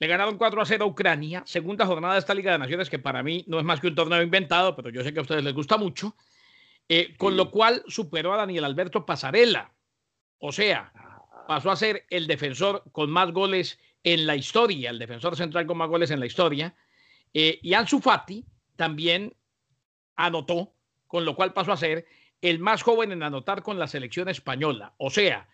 Le 0.00 0.06
ganaron 0.06 0.38
4 0.38 0.62
a 0.62 0.66
0 0.66 0.84
a 0.84 0.86
Ucrania, 0.86 1.42
segunda 1.44 1.84
jornada 1.84 2.14
de 2.14 2.20
esta 2.20 2.34
Liga 2.34 2.52
de 2.52 2.58
Naciones, 2.58 2.88
que 2.88 2.98
para 2.98 3.22
mí 3.22 3.44
no 3.48 3.58
es 3.58 3.64
más 3.64 3.80
que 3.80 3.88
un 3.88 3.94
torneo 3.94 4.22
inventado, 4.22 4.76
pero 4.76 4.90
yo 4.90 5.02
sé 5.02 5.12
que 5.12 5.18
a 5.18 5.22
ustedes 5.22 5.44
les 5.44 5.54
gusta 5.54 5.76
mucho. 5.76 6.16
Eh, 6.88 7.14
con 7.18 7.36
lo 7.36 7.50
cual 7.50 7.82
superó 7.86 8.32
a 8.32 8.38
Daniel 8.38 8.64
Alberto 8.64 9.04
Pasarela. 9.04 9.74
O 10.38 10.52
sea, 10.52 10.92
pasó 11.46 11.70
a 11.70 11.76
ser 11.76 12.06
el 12.08 12.26
defensor 12.26 12.84
con 12.92 13.10
más 13.10 13.30
goles 13.32 13.78
en 14.04 14.26
la 14.26 14.36
historia, 14.36 14.90
el 14.90 14.98
defensor 14.98 15.36
central 15.36 15.66
con 15.66 15.76
más 15.76 15.88
goles 15.88 16.10
en 16.10 16.20
la 16.20 16.26
historia. 16.26 16.74
Eh, 17.34 17.58
y 17.62 17.74
Ansu 17.74 18.00
Fati 18.00 18.46
también 18.76 19.34
anotó, 20.16 20.72
con 21.06 21.26
lo 21.26 21.36
cual 21.36 21.52
pasó 21.52 21.72
a 21.72 21.76
ser 21.76 22.06
el 22.40 22.58
más 22.58 22.82
joven 22.82 23.12
en 23.12 23.22
anotar 23.22 23.62
con 23.62 23.78
la 23.78 23.88
selección 23.88 24.28
española. 24.28 24.94
O 24.96 25.10
sea, 25.10 25.48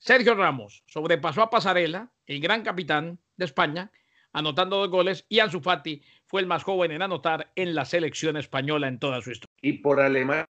Sergio 0.00 0.34
Ramos 0.34 0.82
sobrepasó 0.86 1.42
a 1.42 1.50
Pasarela, 1.50 2.10
el 2.24 2.40
gran 2.40 2.62
capitán 2.62 3.18
de 3.36 3.44
España, 3.44 3.92
anotando 4.32 4.78
dos 4.78 4.88
goles, 4.88 5.26
y 5.28 5.40
Ansu 5.40 5.60
Fati 5.60 6.02
fue 6.26 6.40
el 6.40 6.46
más 6.46 6.62
joven 6.62 6.90
en 6.90 7.02
anotar 7.02 7.52
en 7.54 7.74
la 7.74 7.84
selección 7.84 8.38
española 8.38 8.88
en 8.88 8.98
toda 8.98 9.20
su 9.20 9.30
historia. 9.30 9.54
Y 9.60 9.74
por 9.74 10.00
Alemania, 10.00 10.48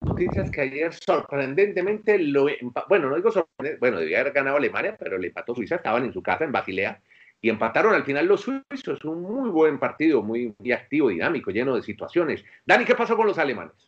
noticias 0.00 0.50
que 0.50 0.62
ayer 0.62 0.94
sorprendentemente 0.94 2.18
lo. 2.18 2.46
Bueno, 2.88 3.10
no 3.10 3.16
digo 3.16 3.30
sorprendente, 3.30 3.78
bueno, 3.78 4.00
debía 4.00 4.20
haber 4.20 4.32
ganado 4.32 4.56
Alemania, 4.56 4.96
pero 4.98 5.18
le 5.18 5.26
empató 5.26 5.54
Suiza, 5.54 5.76
estaban 5.76 6.06
en 6.06 6.14
su 6.14 6.22
casa 6.22 6.44
en 6.44 6.52
Basilea 6.52 7.02
y 7.42 7.50
empataron 7.50 7.94
al 7.94 8.04
final 8.04 8.24
los 8.24 8.40
suizos. 8.40 9.04
Un 9.04 9.20
muy 9.20 9.50
buen 9.50 9.78
partido, 9.78 10.22
muy, 10.22 10.54
muy 10.58 10.72
activo, 10.72 11.10
dinámico, 11.10 11.50
lleno 11.50 11.76
de 11.76 11.82
situaciones. 11.82 12.42
Dani, 12.64 12.86
¿qué 12.86 12.94
pasó 12.94 13.18
con 13.18 13.26
los 13.26 13.38
alemanes? 13.38 13.87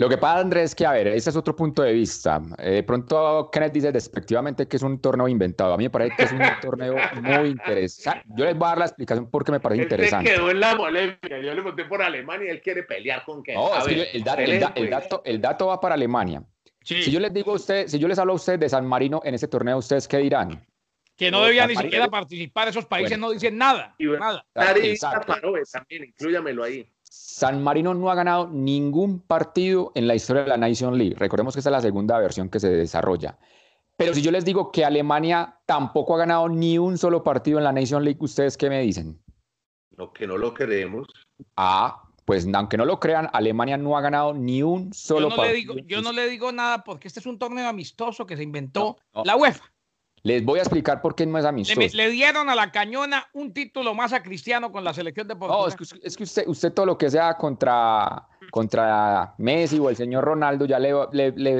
Lo 0.00 0.08
que 0.08 0.16
pasa, 0.16 0.40
Andrés, 0.40 0.70
es 0.70 0.74
que, 0.74 0.86
a 0.86 0.92
ver, 0.92 1.08
ese 1.08 1.28
es 1.28 1.36
otro 1.36 1.54
punto 1.54 1.82
de 1.82 1.92
vista. 1.92 2.40
Eh, 2.56 2.70
de 2.70 2.82
pronto, 2.84 3.50
Kenneth 3.52 3.72
dice 3.74 3.92
despectivamente 3.92 4.66
que 4.66 4.78
es 4.78 4.82
un 4.82 4.98
torneo 4.98 5.28
inventado. 5.28 5.74
A 5.74 5.76
mí 5.76 5.84
me 5.84 5.90
parece 5.90 6.16
que 6.16 6.22
es 6.22 6.32
un 6.32 6.40
torneo 6.62 6.94
muy 7.20 7.50
interesante. 7.50 8.24
Yo 8.34 8.46
les 8.46 8.56
voy 8.56 8.64
a 8.64 8.68
dar 8.70 8.78
la 8.78 8.84
explicación 8.86 9.30
porque 9.30 9.52
me 9.52 9.60
parece 9.60 9.82
interesante. 9.82 10.30
Se 10.30 10.36
quedó 10.36 10.50
en 10.50 10.60
la 10.60 10.74
polémica. 10.74 11.38
Yo 11.38 11.52
le 11.52 11.60
monté 11.60 11.84
por 11.84 12.00
Alemania 12.00 12.46
y 12.46 12.48
él 12.48 12.62
quiere 12.62 12.84
pelear 12.84 13.26
con 13.26 13.42
Kenneth. 13.42 13.60
No, 13.60 13.76
es 13.76 13.84
que 13.84 14.10
el, 14.16 14.24
dato, 14.24 15.22
el, 15.22 15.38
dato, 15.38 15.66
va 15.66 15.78
para 15.78 15.96
Alemania. 15.96 16.42
Si 16.82 17.10
yo 17.10 17.20
les 17.20 17.34
digo 17.34 17.52
a 17.52 17.56
ustedes, 17.56 17.90
si 17.90 17.98
yo 17.98 18.08
les 18.08 18.18
hablo 18.18 18.32
a 18.32 18.36
ustedes 18.36 18.58
de 18.58 18.70
San 18.70 18.86
Marino 18.86 19.20
en 19.22 19.34
ese 19.34 19.48
torneo, 19.48 19.76
¿ustedes 19.76 20.08
qué 20.08 20.16
dirán? 20.16 20.64
Que 21.14 21.30
no 21.30 21.44
debían 21.44 21.68
ni 21.68 21.76
siquiera 21.76 22.08
participar, 22.08 22.68
esos 22.68 22.86
países 22.86 23.18
no 23.18 23.32
dicen 23.32 23.58
nada. 23.58 23.94
nada. 23.98 24.46
también, 24.54 26.04
inclúyamelo 26.04 26.64
ahí. 26.64 26.88
San 27.10 27.60
Marino 27.60 27.92
no 27.92 28.08
ha 28.08 28.14
ganado 28.14 28.46
ningún 28.46 29.18
partido 29.18 29.90
en 29.96 30.06
la 30.06 30.14
historia 30.14 30.42
de 30.42 30.48
la 30.48 30.56
Nation 30.56 30.96
League. 30.96 31.16
Recordemos 31.18 31.54
que 31.54 31.60
esta 31.60 31.70
es 31.70 31.72
la 31.72 31.80
segunda 31.80 32.16
versión 32.20 32.48
que 32.48 32.60
se 32.60 32.68
desarrolla. 32.68 33.36
Pero 33.96 34.14
si 34.14 34.22
yo 34.22 34.30
les 34.30 34.44
digo 34.44 34.70
que 34.70 34.84
Alemania 34.84 35.58
tampoco 35.66 36.14
ha 36.14 36.18
ganado 36.18 36.48
ni 36.48 36.78
un 36.78 36.96
solo 36.96 37.24
partido 37.24 37.58
en 37.58 37.64
la 37.64 37.72
Nation 37.72 38.04
League, 38.04 38.18
¿ustedes 38.20 38.56
qué 38.56 38.70
me 38.70 38.80
dicen? 38.80 39.20
Lo 39.96 40.12
que 40.12 40.26
no 40.26 40.38
lo 40.38 40.54
creemos. 40.54 41.08
Ah, 41.56 42.00
pues 42.24 42.46
aunque 42.54 42.76
no 42.76 42.84
lo 42.84 43.00
crean, 43.00 43.28
Alemania 43.32 43.76
no 43.76 43.98
ha 43.98 44.00
ganado 44.00 44.32
ni 44.32 44.62
un 44.62 44.92
solo 44.92 45.30
yo 45.30 45.36
partido. 45.36 45.74
Le 45.74 45.80
digo, 45.82 45.88
yo 45.88 46.02
no 46.02 46.12
le 46.12 46.28
digo 46.28 46.52
nada 46.52 46.84
porque 46.84 47.08
este 47.08 47.18
es 47.18 47.26
un 47.26 47.40
torneo 47.40 47.68
amistoso 47.68 48.24
que 48.24 48.36
se 48.36 48.44
inventó 48.44 48.98
la 49.24 49.34
UEFA. 49.34 49.64
Les 50.22 50.44
voy 50.44 50.58
a 50.58 50.62
explicar 50.62 51.00
por 51.00 51.14
qué 51.14 51.24
no 51.24 51.38
es 51.38 51.44
amistoso. 51.44 51.80
Le, 51.94 52.10
dieron 52.10 52.50
a 52.50 52.54
la 52.54 52.70
cañona 52.70 53.26
un 53.32 53.52
título 53.54 53.94
más 53.94 54.12
a 54.12 54.22
Cristiano 54.22 54.70
con 54.70 54.84
la 54.84 54.92
selección 54.92 55.26
de 55.26 55.36
Portugal. 55.36 55.62
No, 55.62 55.68
es 56.02 56.16
que, 56.16 56.24
usted, 56.24 56.46
usted 56.46 56.72
todo 56.72 56.86
lo 56.86 56.98
que 56.98 57.08
sea 57.08 57.36
contra, 57.38 58.28
contra 58.50 59.34
Messi 59.38 59.78
o 59.78 59.88
el 59.88 59.96
señor 59.96 60.24
Ronaldo 60.24 60.66
ya 60.66 60.78
le, 60.78 60.92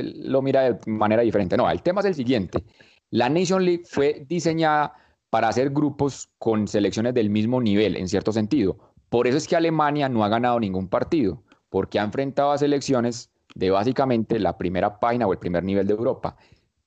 lo 0.02 0.43
mira 0.43 0.73
de 0.73 0.79
manera 0.90 1.23
diferente. 1.23 1.57
No, 1.57 1.71
el 1.71 1.83
tema 1.83 2.00
es 2.00 2.07
el 2.07 2.14
siguiente. 2.14 2.62
La 3.11 3.29
Nation 3.29 3.64
League 3.64 3.85
fue 3.87 4.26
diseñada 4.29 4.95
para 5.31 5.49
hacer 5.49 5.71
grupos 5.71 6.29
con 6.38 6.69
selecciones 6.69 7.14
del 7.14 7.31
mismo 7.31 7.61
nivel, 7.62 7.97
en 7.97 8.09
cierto 8.09 8.33
sentido. 8.33 8.76
Por 9.09 9.26
eso 9.26 9.38
es 9.38 9.49
que 9.49 9.57
Alemania 9.57 10.09
no 10.09 10.23
ha 10.23 10.29
ganado 10.29 10.61
ningún 10.61 10.88
partido, 10.88 11.43
porque 11.71 11.99
ha 11.99 12.05
enfrentado 12.05 12.52
a 12.52 12.59
selecciones 12.59 13.31
de 13.55 13.71
básicamente 13.71 14.38
la 14.38 14.59
primera 14.59 15.00
página 15.00 15.26
o 15.26 15.33
el 15.33 15.38
primer 15.38 15.64
nivel 15.64 15.87
de 15.87 15.95
Europa. 15.95 16.37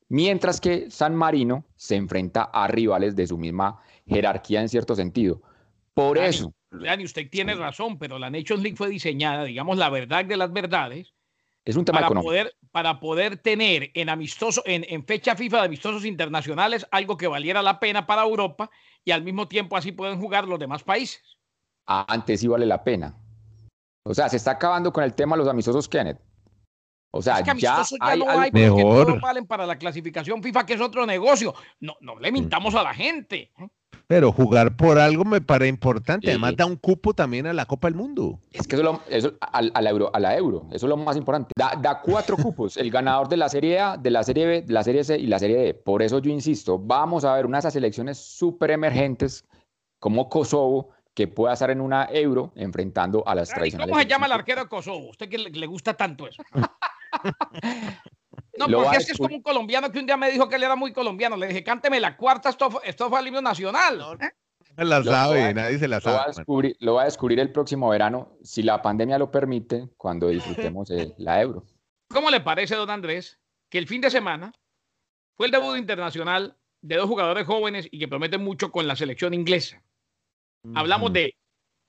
Mientras 0.09 0.61
que 0.61 0.89
San 0.91 1.15
Marino 1.15 1.65
se 1.75 1.95
enfrenta 1.95 2.43
a 2.43 2.67
rivales 2.67 3.15
de 3.15 3.27
su 3.27 3.37
misma 3.37 3.81
jerarquía 4.07 4.61
en 4.61 4.69
cierto 4.69 4.95
sentido. 4.95 5.41
Por 5.93 6.17
eso. 6.17 6.53
Dani, 6.71 7.05
usted 7.05 7.29
tiene 7.29 7.55
razón, 7.55 7.97
pero 7.99 8.17
la 8.17 8.29
Nations 8.29 8.61
League 8.61 8.77
fue 8.77 8.89
diseñada, 8.89 9.43
digamos, 9.43 9.77
la 9.77 9.89
verdad 9.89 10.25
de 10.25 10.37
las 10.37 10.51
verdades. 10.51 11.13
Es 11.65 11.75
un 11.75 11.85
tema 11.85 11.97
para 11.97 12.07
económico. 12.07 12.29
Poder, 12.29 12.55
para 12.71 12.99
poder 12.99 13.37
tener 13.37 13.91
en, 13.93 14.09
amistoso, 14.09 14.63
en, 14.65 14.85
en 14.89 15.05
fecha 15.05 15.35
FIFA 15.35 15.59
de 15.59 15.65
amistosos 15.65 16.03
internacionales 16.03 16.85
algo 16.91 17.15
que 17.15 17.27
valiera 17.27 17.61
la 17.61 17.79
pena 17.79 18.05
para 18.05 18.23
Europa 18.23 18.69
y 19.05 19.11
al 19.11 19.23
mismo 19.23 19.47
tiempo 19.47 19.77
así 19.77 19.91
pueden 19.91 20.19
jugar 20.19 20.47
los 20.47 20.59
demás 20.59 20.83
países. 20.83 21.37
Antes 21.85 22.41
sí 22.41 22.47
vale 22.47 22.65
la 22.65 22.83
pena. 22.83 23.15
O 24.05 24.13
sea, 24.13 24.27
se 24.27 24.37
está 24.37 24.51
acabando 24.51 24.91
con 24.91 25.03
el 25.03 25.13
tema 25.13 25.35
de 25.35 25.43
los 25.43 25.47
amistosos 25.47 25.87
Kenneth. 25.87 26.19
O 27.15 27.21
sea, 27.21 27.39
es 27.39 27.43
que 27.43 27.59
ya, 27.59 27.83
ya 27.83 27.97
hay 27.99 28.19
no 28.19 28.27
hay 28.27 28.51
mejor. 28.51 29.05
todos 29.05 29.21
valen 29.21 29.45
para 29.45 29.67
la 29.67 29.77
clasificación 29.77 30.41
FIFA, 30.41 30.65
que 30.65 30.73
es 30.73 30.81
otro 30.81 31.05
negocio. 31.05 31.53
No, 31.79 31.95
no 32.01 32.17
le 32.19 32.31
mintamos 32.31 32.73
a 32.73 32.81
la 32.81 32.91
gente. 32.91 33.51
Pero 34.07 34.31
jugar 34.31 34.75
por 34.75 34.97
algo 34.97 35.23
me 35.23 35.39
parece 35.39 35.69
importante. 35.69 36.27
Además, 36.29 36.55
da 36.57 36.65
un 36.65 36.75
cupo 36.75 37.13
también 37.13 37.45
a 37.45 37.53
la 37.53 37.67
Copa 37.67 37.87
del 37.87 37.95
Mundo. 37.95 38.39
Es 38.51 38.67
que 38.67 38.75
eso, 38.75 38.83
lo, 38.83 39.01
eso 39.09 39.33
a, 39.41 39.59
a, 39.59 39.81
la 39.81 39.89
euro, 39.91 40.09
a 40.11 40.19
la 40.19 40.35
euro, 40.35 40.65
eso 40.71 40.87
es 40.87 40.89
lo 40.89 40.97
más 40.97 41.15
importante. 41.15 41.51
Da, 41.55 41.73
da 41.79 42.01
cuatro 42.01 42.35
cupos, 42.35 42.77
el 42.77 42.89
ganador 42.89 43.29
de 43.29 43.37
la 43.37 43.47
Serie 43.47 43.79
A, 43.79 43.95
de 43.95 44.09
la 44.09 44.23
Serie 44.23 44.47
B, 44.47 44.61
de 44.63 44.73
la 44.73 44.83
Serie 44.83 45.03
C 45.03 45.15
y 45.15 45.27
la 45.27 45.37
Serie 45.37 45.57
D. 45.57 45.73
Por 45.75 46.01
eso 46.01 46.17
yo 46.17 46.31
insisto, 46.31 46.79
vamos 46.79 47.25
a 47.25 47.35
ver 47.35 47.45
unas 47.45 47.71
selecciones 47.71 48.17
súper 48.17 48.71
emergentes 48.71 49.45
como 49.99 50.29
Kosovo, 50.29 50.89
que 51.13 51.27
pueda 51.27 51.53
estar 51.53 51.69
en 51.69 51.79
una 51.79 52.05
euro 52.11 52.51
enfrentando 52.55 53.23
a 53.27 53.35
las 53.35 53.49
tradicionales. 53.49 53.91
¿Cómo 53.91 54.01
se 54.01 54.07
llama 54.07 54.25
el 54.25 54.31
arquero 54.31 54.63
de 54.63 54.67
Kosovo? 54.67 55.09
¿Usted 55.11 55.29
que 55.29 55.37
le, 55.37 55.51
le 55.51 55.67
gusta 55.67 55.93
tanto 55.93 56.27
eso? 56.27 56.41
No, 58.57 58.67
Lo 58.67 58.83
porque 58.83 58.97
es 58.97 59.05
que 59.07 59.11
es 59.13 59.17
como 59.17 59.35
un 59.35 59.41
colombiano 59.41 59.91
que 59.91 59.97
un 59.97 60.05
día 60.05 60.15
me 60.15 60.29
dijo 60.29 60.47
que 60.47 60.55
él 60.57 60.63
era 60.63 60.75
muy 60.75 60.93
colombiano. 60.93 61.35
Le 61.35 61.47
dije, 61.47 61.63
cánteme 61.63 61.99
la 61.99 62.15
cuarta, 62.15 62.49
esto, 62.49 62.69
fue- 62.69 62.81
esto 62.83 63.09
fue 63.09 63.17
al 63.17 63.27
himno 63.27 63.41
nacional. 63.41 63.99
¿eh? 64.21 64.29
Me 64.77 64.85
la 64.85 64.99
Lo 64.99 65.05
sabe, 65.11 65.41
va- 65.41 65.53
nadie 65.53 65.79
se 65.79 65.87
la 65.87 65.97
Lo 65.99 66.05
va, 66.11 66.17
a 66.17 66.19
sabe. 66.25 66.33
descubrir, 66.35 66.77
lo 66.79 66.93
va 66.95 67.01
a 67.01 67.05
descubrir 67.05 67.39
el 67.39 67.51
próximo 67.51 67.89
verano, 67.89 68.37
si 68.43 68.61
la 68.61 68.79
pandemia 68.81 69.17
lo 69.17 69.31
permite, 69.31 69.89
cuando 69.97 70.27
disfrutemos 70.27 70.87
la 71.17 71.41
euro. 71.41 71.65
¿Cómo 72.09 72.29
le 72.29 72.41
parece, 72.41 72.75
don 72.75 72.91
Andrés, 72.91 73.39
que 73.69 73.79
el 73.79 73.87
fin 73.87 74.01
de 74.01 74.11
semana 74.11 74.51
fue 75.35 75.47
el 75.47 75.51
debut 75.51 75.75
internacional 75.77 76.55
de 76.81 76.95
dos 76.97 77.07
jugadores 77.07 77.47
jóvenes 77.47 77.87
y 77.89 77.97
que 77.97 78.07
prometen 78.07 78.43
mucho 78.43 78.71
con 78.71 78.87
la 78.87 78.95
selección 78.95 79.33
inglesa? 79.33 79.81
Hablamos 80.75 81.11
de 81.11 81.35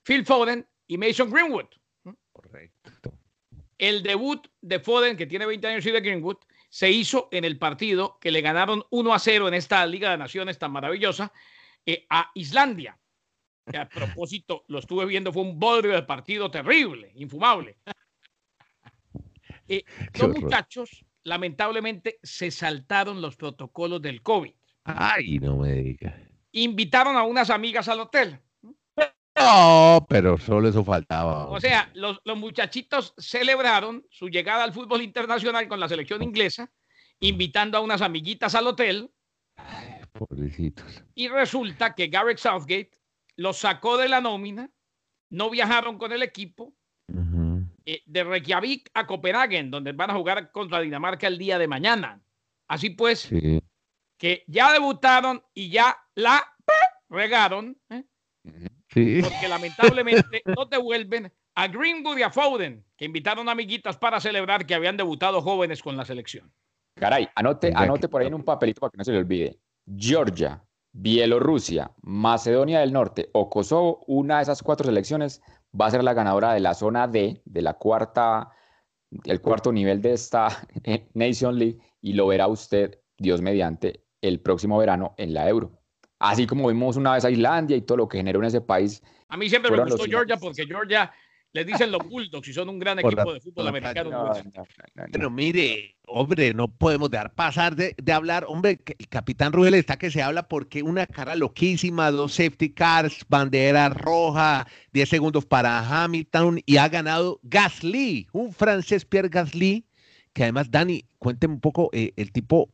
Phil 0.02 0.25
Foden 0.25 0.66
y 0.87 0.97
Mason 0.97 1.31
Greenwood. 1.31 1.66
Correcto. 2.33 3.12
El 3.78 4.02
debut 4.02 4.47
de 4.61 4.81
Foden, 4.81 5.16
que 5.16 5.26
tiene 5.26 5.47
20 5.47 5.66
años, 5.66 5.87
y 5.87 5.90
de 5.90 6.00
Greenwood, 6.00 6.38
se 6.69 6.90
hizo 6.90 7.28
en 7.31 7.45
el 7.45 7.59
partido 7.59 8.19
que 8.21 8.31
le 8.31 8.40
ganaron 8.40 8.85
1 8.90 9.14
a 9.14 9.19
0 9.19 9.49
en 9.49 9.54
esta 9.54 9.87
Liga 9.87 10.11
de 10.11 10.19
Naciones 10.19 10.59
tan 10.59 10.73
maravillosa 10.73 11.33
eh, 11.87 12.07
a 12.11 12.31
Islandia. 12.35 12.99
que 13.71 13.78
a 13.78 13.88
propósito 13.88 14.64
lo 14.69 14.78
estuve 14.78 15.07
viendo, 15.07 15.33
fue 15.33 15.43
un 15.43 15.59
bodrio 15.59 15.93
de 15.95 16.02
partido 16.02 16.50
terrible, 16.50 17.12
infumable. 17.14 17.76
Eh, 19.66 19.83
los 20.21 20.28
muchachos, 20.28 21.04
lamentablemente, 21.23 22.19
se 22.23 22.50
saltaron 22.50 23.23
los 23.23 23.37
protocolos 23.37 24.02
del 24.02 24.21
COVID. 24.21 24.52
Ay, 24.85 25.38
no 25.38 25.57
me 25.57 25.73
digas. 25.73 26.14
Invitaron 26.52 27.16
a 27.16 27.23
unas 27.23 27.49
amigas 27.49 27.88
al 27.88 28.00
hotel. 28.00 28.38
No, 29.37 30.07
pero 30.09 30.38
solo 30.38 30.69
eso 30.69 30.85
faltaba. 30.85 31.49
O 31.49 31.61
sea, 31.61 31.91
los, 31.95 32.21
los 32.25 32.38
muchachitos 32.38 33.14
celebraron 33.19 34.07
su 34.11 34.29
llegada 34.29 34.62
al 34.64 34.73
fútbol 34.73 35.03
internacional 35.03 35.67
con 35.67 35.81
la 35.81 35.88
selección 35.88 36.23
inglesa, 36.23 36.71
invitando 37.21 37.76
a 37.79 37.81
unas 37.81 38.00
amiguitas 38.00 38.55
al 38.55 38.67
hotel. 38.69 39.11
Ay, 39.57 40.00
pobrecitos. 40.12 41.03
Y 41.14 41.29
resulta 41.29 41.95
que 41.95 42.07
Garrett 42.07 42.38
Southgate 42.38 42.91
los 43.37 43.59
sacó 43.59 43.97
de 43.97 44.09
la 44.09 44.21
nómina, 44.21 44.71
no 45.31 45.50
viajaron 45.50 45.99
con 45.99 46.12
el 46.12 46.23
equipo, 46.23 46.73
eh, 47.87 48.03
de 48.07 48.25
Reykjavik 48.25 48.91
a 48.95 49.07
Copenhagen, 49.07 49.71
donde 49.71 49.93
van 49.93 50.11
a 50.11 50.14
jugar 50.14 50.53
contra 50.53 50.81
Dinamarca 50.81 51.26
el 51.26 51.37
día 51.38 51.59
de 51.59 51.69
mañana. 51.69 52.23
Así 52.69 52.91
pues, 52.91 53.21
Sí. 53.21 53.61
que 54.17 54.45
ya 54.47 54.73
debutaron 54.73 55.43
y 55.53 55.71
ya 55.71 55.97
la 56.14 56.43
regaron, 57.11 57.76
¿eh? 57.91 58.05
Sí. 58.88 59.22
porque 59.22 59.48
lamentablemente 59.48 60.42
no 60.44 60.66
devuelven 60.66 61.32
a 61.54 61.68
Greenwood 61.68 62.18
y 62.18 62.22
a 62.22 62.30
Foden, 62.30 62.84
que 62.96 63.04
invitaron 63.04 63.48
amiguitas 63.48 63.96
para 63.96 64.20
celebrar 64.20 64.66
que 64.66 64.74
habían 64.74 64.96
debutado 64.96 65.40
jóvenes 65.40 65.82
con 65.82 65.96
la 65.96 66.04
selección. 66.04 66.52
Caray, 66.94 67.28
anote, 67.34 67.72
anote 67.74 68.08
por 68.08 68.20
ahí 68.20 68.28
en 68.28 68.34
un 68.34 68.44
papelito 68.44 68.80
para 68.80 68.90
que 68.90 68.98
no 68.98 69.04
se 69.04 69.12
le 69.12 69.18
olvide. 69.18 69.58
Georgia, 69.96 70.64
Bielorrusia, 70.92 71.90
Macedonia 72.02 72.80
del 72.80 72.92
Norte 72.92 73.30
o 73.32 73.50
Kosovo, 73.50 74.04
una 74.06 74.36
de 74.36 74.44
esas 74.44 74.62
cuatro 74.62 74.86
selecciones 74.86 75.42
va 75.78 75.86
a 75.86 75.90
ser 75.90 76.04
la 76.04 76.14
ganadora 76.14 76.52
de 76.52 76.60
la 76.60 76.74
zona 76.74 77.08
D, 77.08 77.42
de 77.44 77.62
la 77.62 77.74
cuarta, 77.74 78.50
el 79.24 79.40
cuarto 79.40 79.72
nivel 79.72 80.00
de 80.00 80.12
esta 80.12 80.48
Nation 81.14 81.58
League, 81.58 81.78
y 82.00 82.12
lo 82.12 82.28
verá 82.28 82.46
usted, 82.46 83.00
Dios 83.18 83.42
mediante, 83.42 84.04
el 84.20 84.40
próximo 84.40 84.78
verano 84.78 85.14
en 85.18 85.34
la 85.34 85.48
Euro. 85.48 85.84
Así 86.18 86.47
como 86.47 86.68
vimos 86.68 86.97
una 86.97 87.14
vez 87.14 87.25
a 87.25 87.30
Islandia 87.30 87.76
y 87.76 87.83
todo 87.83 87.99
lo 87.99 88.09
que 88.09 88.18
generó 88.18 88.38
en 88.40 88.47
ese 88.47 88.61
país. 88.61 89.02
A 89.28 89.37
mí 89.37 89.49
siempre 89.49 89.71
me 89.71 89.78
gustó 89.78 89.99
los 89.99 90.06
Georgia 90.06 90.37
porque 90.37 90.66
Georgia 90.66 91.12
les 91.52 91.66
dicen 91.66 91.90
los 91.92 92.02
Bulldogs 92.09 92.49
y 92.49 92.52
son 92.52 92.68
un 92.68 92.78
gran 92.78 92.99
equipo 92.99 93.25
la- 93.26 93.35
de 93.35 93.40
fútbol 93.40 93.68
americano. 93.68 94.11
No, 94.11 94.25
no, 94.25 94.35
no, 94.35 94.42
no. 94.56 94.64
Pero 95.12 95.30
mire, 95.30 95.97
hombre, 96.06 96.52
no 96.54 96.68
podemos 96.68 97.11
dejar 97.11 97.33
pasar 97.35 97.76
de, 97.76 97.94
de 98.02 98.12
hablar. 98.12 98.44
Hombre, 98.49 98.80
el 98.99 99.09
capitán 99.09 99.52
Rubel 99.52 99.75
está 99.75 99.97
que 99.97 100.11
se 100.11 100.23
habla 100.23 100.49
porque 100.49 100.83
una 100.83 101.06
cara 101.06 101.37
loquísima, 101.37 102.11
dos 102.11 102.35
safety 102.35 102.71
cars, 102.71 103.25
bandera 103.28 103.88
roja, 103.88 104.66
10 104.92 105.09
segundos 105.09 105.47
para 105.47 105.78
Hamilton 106.04 106.61
y 106.66 106.76
ha 106.78 106.88
ganado 106.88 107.38
Gasly, 107.44 108.26
un 108.33 108.52
francés 108.52 109.04
Pierre 109.04 109.28
Gasly, 109.28 109.87
que 110.33 110.42
además, 110.42 110.71
Dani, 110.73 111.04
cuénteme 111.18 111.54
un 111.54 111.61
poco, 111.61 111.90
eh, 111.92 112.12
el 112.16 112.33
tipo 112.33 112.68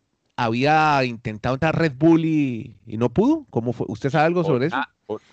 había 0.44 1.04
intentado 1.04 1.54
entrar 1.54 1.78
Red 1.78 1.92
Bull 1.98 2.24
y, 2.24 2.78
y 2.86 2.96
no 2.96 3.10
pudo. 3.10 3.46
¿Cómo 3.50 3.72
fue? 3.72 3.86
¿Usted 3.88 4.10
sabe 4.10 4.26
algo 4.26 4.42
Por 4.42 4.52
sobre 4.52 4.66
eso? 4.68 4.76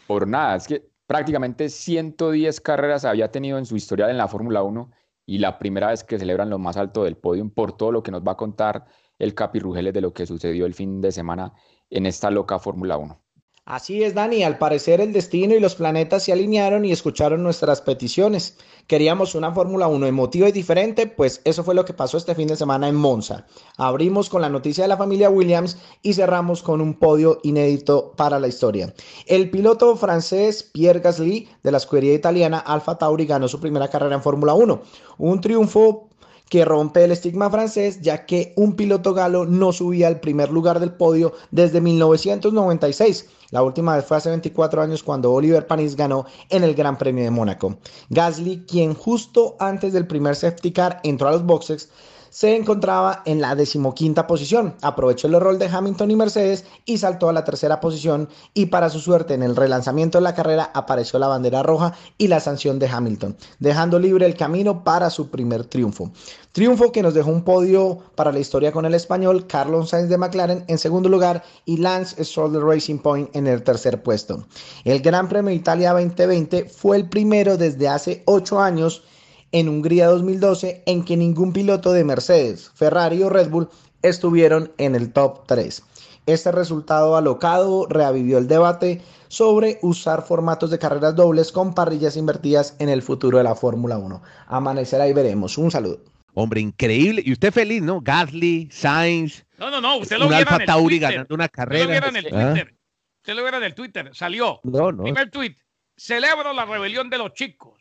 por 0.08 0.28
nada, 0.28 0.56
es 0.56 0.68
que 0.68 0.90
prácticamente 1.06 1.70
110 1.70 2.60
carreras 2.62 3.06
había 3.06 3.32
tenido 3.32 3.58
en 3.58 3.66
su 3.66 3.76
historial 3.78 4.10
en 4.10 4.18
la 4.18 4.28
Fórmula 4.28 4.64
1 4.64 4.92
y 5.26 5.38
la 5.38 5.60
primera 5.60 5.88
vez 5.90 6.04
que 6.04 6.20
celebran 6.20 6.50
lo 6.50 6.58
más 6.60 6.78
alto 6.78 7.04
del 7.04 7.16
podio 7.16 7.48
por 7.50 7.78
todo 7.78 7.92
lo 7.92 8.04
que 8.04 8.12
nos 8.12 8.22
va 8.24 8.34
a 8.34 8.38
contar 8.38 8.86
el 9.20 9.34
Capi 9.34 9.60
Rugeles 9.60 9.94
de 9.94 10.02
lo 10.02 10.14
que 10.14 10.26
sucedió 10.26 10.66
el 10.66 10.74
fin 10.74 11.00
de 11.00 11.12
semana 11.12 11.54
en 11.90 12.06
esta 12.06 12.30
loca 12.30 12.60
Fórmula 12.60 12.98
1. 12.98 13.22
Así 13.68 14.02
es, 14.02 14.14
Dani. 14.14 14.44
Al 14.44 14.58
parecer 14.58 15.02
el 15.02 15.12
destino 15.12 15.54
y 15.54 15.60
los 15.60 15.76
planetas 15.76 16.24
se 16.24 16.32
alinearon 16.32 16.86
y 16.86 16.94
escucharon 16.94 17.44
nuestras 17.44 17.82
peticiones. 17.82 18.56
Queríamos 18.88 19.36
una 19.36 19.52
Fórmula 19.52 19.90
1 19.90 20.08
emotiva 20.08 20.48
y 20.48 20.54
diferente, 20.54 21.06
pues 21.06 21.42
eso 21.44 21.66
fue 21.66 21.76
lo 21.76 21.84
que 21.84 21.94
pasó 21.94 22.16
este 22.16 22.34
fin 22.34 22.48
de 22.48 22.56
semana 22.56 22.88
en 22.88 22.96
Monza. 22.96 23.46
Abrimos 23.76 24.30
con 24.30 24.41
la 24.41 24.48
noticia 24.48 24.86
de 24.86 24.88
la 24.88 24.96
familia 24.96 25.30
Williams 25.30 25.78
y 26.02 26.13
cerramos 26.13 26.63
con 26.63 26.80
un 26.80 26.94
podio 26.94 27.41
inédito 27.44 28.13
para 28.15 28.39
la 28.39 28.48
historia. 28.48 28.94
El 29.26 29.50
piloto 29.50 29.98
francés 29.98 30.63
Pierre 30.63 31.02
Gasly 31.02 31.50
de 31.62 31.72
la 31.72 31.80
escudería 31.80 32.13
italiana 32.13 32.60
Alfa 32.60 32.98
Tauri 32.98 33.26
ganó 33.26 33.50
su 33.50 33.60
primera 33.60 33.89
carrera 33.89 34.15
en 34.15 34.24
Fórmula 34.24 34.54
1. 34.54 34.82
Un 35.18 35.41
triunfo 35.41 36.07
que 36.50 36.66
rompe 36.66 37.04
el 37.04 37.12
estigma 37.12 37.50
francés, 37.50 38.02
ya 38.02 38.26
que 38.26 38.54
un 38.56 38.76
piloto 38.76 39.14
galo 39.14 39.46
no 39.46 39.72
subía 39.72 40.08
al 40.08 40.20
primer 40.20 40.50
lugar 40.50 40.80
del 40.80 40.94
podio 40.94 41.34
desde 41.52 41.82
1996. 41.82 43.28
La 43.52 43.64
última 43.64 43.96
vez 43.96 44.06
fue 44.06 44.18
hace 44.18 44.30
24 44.30 44.82
años 44.82 45.04
cuando 45.04 45.32
Oliver 45.32 45.68
Panis 45.68 45.96
ganó 45.96 46.26
en 46.50 46.64
el 46.64 46.76
Gran 46.76 46.98
Premio 46.98 47.24
de 47.24 47.32
Mónaco. 47.32 47.78
Gasly, 48.10 48.66
quien 48.68 48.94
justo 48.94 49.56
antes 49.60 49.94
del 49.94 50.08
primer 50.08 50.36
safety 50.36 50.72
car 50.72 51.00
entró 51.04 51.30
a 51.30 51.32
los 51.32 51.46
boxes, 51.46 51.90
se 52.30 52.56
encontraba 52.56 53.22
en 53.26 53.42
la 53.42 53.56
decimoquinta 53.56 54.28
posición. 54.28 54.76
Aprovechó 54.82 55.28
el 55.28 55.36
error 55.36 55.58
de 55.58 55.68
Hamilton 55.68 56.12
y 56.12 56.16
Mercedes 56.16 56.66
y 56.86 56.98
saltó 56.98 57.30
a 57.30 57.34
la 57.34 57.44
tercera 57.44 57.80
posición 57.80 58.30
y 58.54 58.68
para 58.68 58.90
su 58.90 59.00
suerte 59.00 59.34
en 59.34 59.44
el 59.44 59.56
relanzamiento 59.56 60.18
de 60.18 60.24
la 60.24 60.36
carrera 60.36 60.72
apareció 60.74 61.20
la 61.20 61.28
bandera 61.28 61.63
roja 61.63 61.94
y 62.18 62.28
la 62.28 62.40
sanción 62.40 62.80
de 62.80 62.88
Hamilton, 62.88 63.38
dejando 63.60 64.00
libre 64.00 64.26
el 64.26 64.36
camino 64.36 64.84
para 64.84 65.10
su 65.10 65.30
primer 65.30 65.66
triunfo. 65.66 66.12
Triunfo 66.52 66.92
que 66.92 67.04
nos 67.04 67.13
dejó 67.13 67.30
un 67.30 67.44
podio 67.44 68.00
para 68.16 68.32
la 68.32 68.40
historia 68.40 68.72
con 68.72 68.86
el 68.86 68.96
español 68.96 69.46
Carlos 69.46 69.90
Sainz 69.90 70.10
de 70.10 70.18
McLaren 70.18 70.63
en 70.68 70.78
segundo 70.80 71.08
lugar 71.08 71.44
y 71.66 71.78
Lance 71.78 72.24
Stroll 72.24 72.54
de 72.54 72.60
Racing 72.60 72.98
Point 72.98 73.36
en 73.36 73.46
el 73.46 73.63
tercer 73.63 74.02
puesto. 74.02 74.46
El 74.84 75.02
Gran 75.02 75.30
Premio 75.30 75.50
de 75.50 75.56
Italia 75.56 75.94
2020 75.94 76.66
fue 76.66 76.98
el 76.98 77.10
primero 77.10 77.58
desde 77.58 77.88
hace 77.88 78.24
ocho 78.26 78.60
años 78.60 79.04
en 79.52 79.70
Hungría 79.70 80.08
2012 80.08 80.84
en 80.86 81.04
que 81.06 81.18
ningún 81.18 81.54
piloto 81.54 81.94
de 81.94 82.04
Mercedes, 82.04 82.72
Ferrari 82.76 83.24
o 83.24 83.30
Red 83.30 83.50
Bull 83.50 83.70
estuvieron 84.02 84.72
en 84.78 84.96
el 84.96 85.12
top 85.14 85.46
3. 85.48 85.84
Este 86.26 86.52
resultado 86.52 87.16
alocado 87.16 87.88
reavivió 87.90 88.38
el 88.38 88.48
debate 88.48 89.02
sobre 89.30 89.80
usar 89.82 90.26
formatos 90.26 90.70
de 90.72 90.80
carreras 90.80 91.16
dobles 91.16 91.52
con 91.52 91.74
parrillas 91.74 92.18
invertidas 92.18 92.76
en 92.80 92.90
el 92.90 93.02
futuro 93.02 93.38
de 93.38 93.44
la 93.46 93.56
Fórmula 93.56 93.98
1. 93.98 94.22
Amanecerá 94.48 95.08
y 95.08 95.14
veremos. 95.14 95.58
Un 95.58 95.72
saludo. 95.72 96.00
Hombre, 96.34 96.62
increíble. 96.62 97.24
Y 97.26 97.32
usted 97.32 97.52
feliz, 97.54 97.82
¿no? 97.82 98.00
Gasly, 98.02 98.70
Sainz, 98.72 99.44
No, 99.58 99.72
no, 99.72 99.82
no, 99.82 99.98
usted 99.98 100.18
lo 100.18 100.26
un 100.26 100.30
viera 100.30 100.44
Alfa 100.44 100.56
en 100.56 100.62
el 100.62 100.68
Tauri 100.68 101.00
Twitter. 101.00 101.12
ganando 101.12 101.36
una 101.36 101.46
Usted 101.46 101.58
lo 101.58 101.66
carrera. 101.66 101.88
viera 101.88 102.10
en 102.10 102.16
el 102.18 102.26
Ah, 102.28 102.30
Twitter. 102.54 102.76
Usted 103.22 103.34
lo 103.36 103.42
viera 103.42 103.58
en 103.58 103.64
el 103.64 103.74
Twitter. 103.76 104.12
Salió. 104.14 104.60
No, 104.64 104.92
no. 104.92 105.04
Primer 105.04 105.32
tweet. 105.32 105.56
Celebro 105.98 106.54
la 106.54 106.66
rebelión 106.66 107.10
de 107.10 107.18
los 107.18 107.34
chicos. 107.34 107.74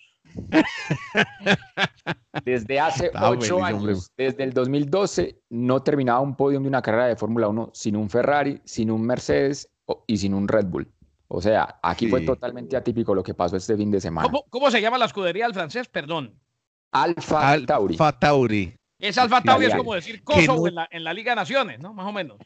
Desde 2.45 2.81
hace 2.81 3.07
Está 3.13 3.31
ocho 3.31 3.59
feliz, 3.59 3.75
hombre. 3.75 3.93
años, 3.93 4.13
desde 4.17 4.45
el 4.45 4.53
2012, 4.53 5.41
no 5.51 5.83
terminaba 5.83 6.21
un 6.21 6.37
podio 6.37 6.61
de 6.61 6.69
una 6.69 6.83
carrera 6.83 7.07
de 7.07 7.17
Fórmula 7.17 7.49
1 7.49 7.71
sin 7.75 7.97
un 7.97 8.09
Ferrari, 8.11 8.61
sin 8.65 8.91
un 8.91 9.03
Mercedes 9.07 9.69
o- 9.87 10.05
y 10.07 10.17
sin 10.19 10.35
un 10.35 10.47
Red 10.49 10.67
Bull. 10.67 10.91
O 11.29 11.41
sea, 11.43 11.79
aquí 11.83 12.09
fue 12.09 12.21
totalmente 12.21 12.77
atípico 12.77 13.13
lo 13.15 13.23
que 13.23 13.35
pasó 13.35 13.57
este 13.57 13.77
fin 13.77 13.91
de 13.91 14.01
semana. 14.01 14.29
¿Cómo, 14.29 14.45
cómo 14.49 14.71
se 14.71 14.81
llama 14.81 14.97
la 14.99 15.07
escudería 15.07 15.45
del 15.45 15.55
francés? 15.55 15.89
Perdón. 15.89 16.39
Alfa 16.93 17.57
Tauri. 17.67 17.95
Alfa 17.95 18.13
Tauri. 18.19 18.75
Es 18.99 19.19
Alfa 19.19 19.43
Tauri, 19.43 19.67
es 19.67 19.75
como 19.75 19.93
decir 19.95 20.23
Kosovo 20.23 20.63
no- 20.63 20.69
en, 20.69 20.75
la, 20.77 20.89
en 20.91 21.05
la 21.05 21.13
Liga 21.13 21.33
de 21.33 21.37
Naciones, 21.37 21.81
¿no? 21.81 21.93
Más 21.93 22.07
o 22.07 22.13
menos. 22.13 22.39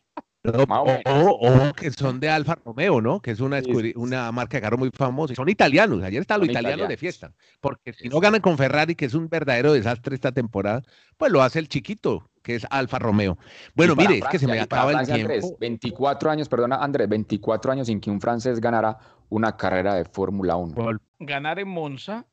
O 0.42 1.72
que 1.76 1.90
son 1.90 2.18
de 2.18 2.30
Alfa 2.30 2.56
Romeo, 2.64 3.00
¿no? 3.00 3.20
Que 3.20 3.32
es 3.32 3.40
una, 3.40 3.60
Sí, 3.60 3.68
escudería- 3.68 3.92
sí, 3.92 3.98
una 3.98 4.32
marca 4.32 4.56
de 4.56 4.62
carro 4.62 4.78
muy 4.78 4.90
famosa. 4.92 5.32
Y 5.32 5.36
Son 5.36 5.48
italianos. 5.48 6.02
Ayer 6.02 6.20
está 6.20 6.36
lo 6.38 6.44
Son 6.44 6.50
italiano 6.50 6.76
de 6.88 6.94
italianos. 6.94 7.00
fiesta. 7.00 7.32
Porque 7.60 7.92
si 7.92 8.04
Sí, 8.04 8.08
no 8.08 8.20
ganan 8.20 8.40
con 8.40 8.56
Ferrari, 8.56 8.94
que 8.94 9.04
es 9.04 9.14
un 9.14 9.28
verdadero 9.28 9.72
desastre 9.72 10.14
esta 10.14 10.32
temporada, 10.32 10.82
pues 11.18 11.30
lo 11.30 11.42
hace 11.42 11.58
el 11.58 11.68
chiquito, 11.68 12.30
que 12.42 12.54
es 12.54 12.66
Alfa 12.70 12.98
Romeo. 12.98 13.36
Bueno, 13.74 13.94
mire, 13.94 14.18
es 14.18 14.24
que 14.28 14.38
se 14.38 14.46
me 14.46 14.54
Francia, 14.54 14.64
acaba 14.64 14.90
el 14.92 14.96
Francia, 14.96 15.14
tiempo. 15.16 15.32
Andrés, 15.34 15.56
24 15.60 16.30
años, 16.30 16.48
perdona, 16.48 16.76
Andrés, 16.76 17.08
24 17.08 17.72
años 17.72 17.86
sin 17.88 18.00
que 18.00 18.10
un 18.10 18.20
francés 18.20 18.60
ganara 18.60 18.96
una 19.28 19.56
carrera 19.56 19.94
de 19.94 20.04
Fórmula 20.06 20.56
1. 20.56 20.74
Gol. 20.74 21.00
Ganar 21.18 21.58
en 21.58 21.68
Monza, 21.68 22.24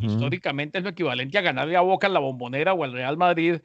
históricamente 0.00 0.78
es 0.78 0.84
lo 0.84 0.90
equivalente 0.90 1.38
a 1.38 1.40
ganarle 1.40 1.76
a 1.76 1.80
Boca 1.80 2.08
en 2.08 2.12
la 2.12 2.20
Bombonera 2.20 2.74
o 2.74 2.84
al 2.84 2.92
Real 2.92 3.16
Madrid 3.16 3.60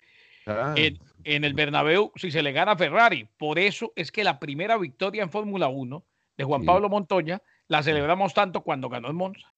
Ah, 0.45 0.73
en, 0.75 0.99
en 1.23 1.43
el 1.43 1.53
Bernabéu 1.53 2.11
si 2.15 2.31
se 2.31 2.41
le 2.41 2.51
gana 2.51 2.73
a 2.73 2.77
Ferrari. 2.77 3.27
Por 3.37 3.59
eso 3.59 3.93
es 3.95 4.11
que 4.11 4.23
la 4.23 4.39
primera 4.39 4.77
victoria 4.77 5.23
en 5.23 5.29
Fórmula 5.29 5.67
1 5.67 6.03
de 6.37 6.43
Juan. 6.43 6.65
Pablo 6.65 6.89
Montoya 6.89 7.41
la 7.67 7.83
celebramos 7.83 8.33
tanto 8.33 8.61
cuando 8.61 8.89
ganó 8.89 9.09
en 9.09 9.15
Monza. 9.15 9.53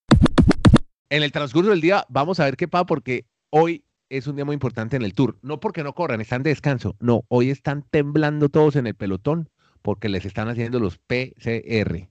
En 1.10 1.23
el 1.23 1.32
transcurso 1.32 1.69
del 1.69 1.82
día 1.82 2.06
vamos 2.10 2.39
a 2.39 2.45
ver 2.45 2.58
qué 2.58 2.67
pasa 2.67 2.86
porque 2.86 3.25
hoy 3.49 3.84
es 4.10 4.28
un 4.28 4.36
día 4.36 4.45
muy 4.45 4.54
importante 4.54 4.95
en 4.95 5.04
el 5.04 5.13
Tour. 5.13 5.38
No 5.41 5.60
porque 5.60 5.84
no 5.84 5.93
corran, 5.93 6.21
están 6.21 6.43
de 6.43 6.49
descanso. 6.49 6.95
No, 6.99 7.25
hoy 7.28 7.49
están 7.49 7.84
temblando 7.89 8.49
todos 8.49 8.75
en 8.75 8.88
el 8.88 8.95
pelotón 8.95 9.49
porque 9.82 10.10
les 10.10 10.25
están 10.25 10.49
haciendo 10.49 10.80
los 10.80 10.97
PCR. 10.97 12.10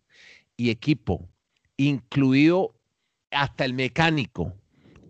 Y 0.57 0.71
equipo, 0.71 1.29
incluido 1.77 2.75
hasta 3.31 3.65
el 3.65 3.75
mecánico 3.75 4.55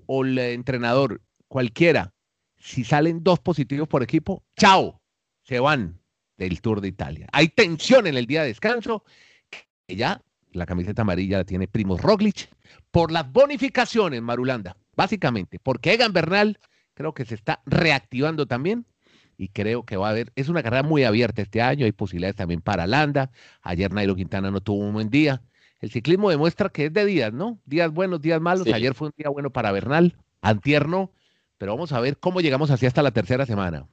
o 0.07 0.25
el 0.25 0.39
entrenador, 0.39 1.21
cualquiera, 1.49 2.14
si 2.65 2.83
salen 2.83 3.23
dos 3.23 3.41
positivos 3.41 3.87
por 3.87 4.03
equipo, 4.03 4.43
chao, 4.57 5.03
se 5.43 5.61
van 5.61 6.01
del 6.39 6.63
Tour 6.63 6.81
de 6.81 6.89
Italia. 6.89 7.29
Hay 7.31 7.49
tensión 7.49 8.07
en 8.07 8.17
el 8.17 8.27
día 8.27 8.41
de 8.41 8.49
descanso 8.49 9.05
que 9.51 9.97
ya 9.97 10.23
la 10.53 10.65
camiseta 10.65 11.03
amarilla 11.03 11.39
la 11.39 11.45
tiene 11.45 11.69
Primo 11.69 11.99
Roglic 11.99 12.49
por 12.91 13.13
las 13.13 13.31
bonificaciones, 13.31 14.23
Marulanda, 14.23 14.79
básicamente, 14.97 15.59
porque 15.63 15.93
Egan 15.93 16.15
Bernal 16.15 16.59
creo 16.95 17.13
que 17.13 17.27
se 17.27 17.35
está 17.35 17.61
reactivando 17.67 18.47
también 18.47 18.87
y 19.37 19.49
creo 19.49 19.85
que 19.85 19.99
va 19.99 20.07
a 20.07 20.11
haber, 20.13 20.33
es 20.35 20.49
una 20.49 20.63
carrera 20.63 20.85
muy 20.85 21.05
abierta 21.05 21.43
este 21.43 21.61
año, 21.61 21.85
hay 21.85 21.93
posibilidades 21.93 22.37
también 22.37 22.63
para 22.63 22.87
Landa, 22.87 23.31
ayer 23.61 23.93
Nairo 23.93 24.17
Quintana 24.17 24.51
no 24.51 24.63
tuvo 24.63 24.79
un 24.79 24.95
buen 24.95 25.11
día, 25.11 25.43
el 25.81 25.91
ciclismo 25.91 26.31
demuestra 26.31 26.71
que 26.71 26.87
es 26.87 26.93
de 26.95 27.05
días, 27.05 27.31
¿no? 27.31 27.61
Días 27.67 27.93
buenos, 27.93 28.23
días 28.23 28.41
malos, 28.41 28.67
ayer 28.69 28.95
fue 28.95 29.09
un 29.09 29.15
día 29.19 29.29
bueno 29.29 29.51
para 29.51 29.71
Bernal, 29.71 30.17
antierno, 30.41 31.13
pero 31.65 31.77
vamos 31.77 31.93
a 31.93 32.01
ver 32.01 32.19
cómo 32.19 32.43
llegamos 32.43 32.71
así 32.71 32.85
hasta 32.85 33.03
la 33.03 33.11
tercera 33.11 33.47
semana. 33.47 33.89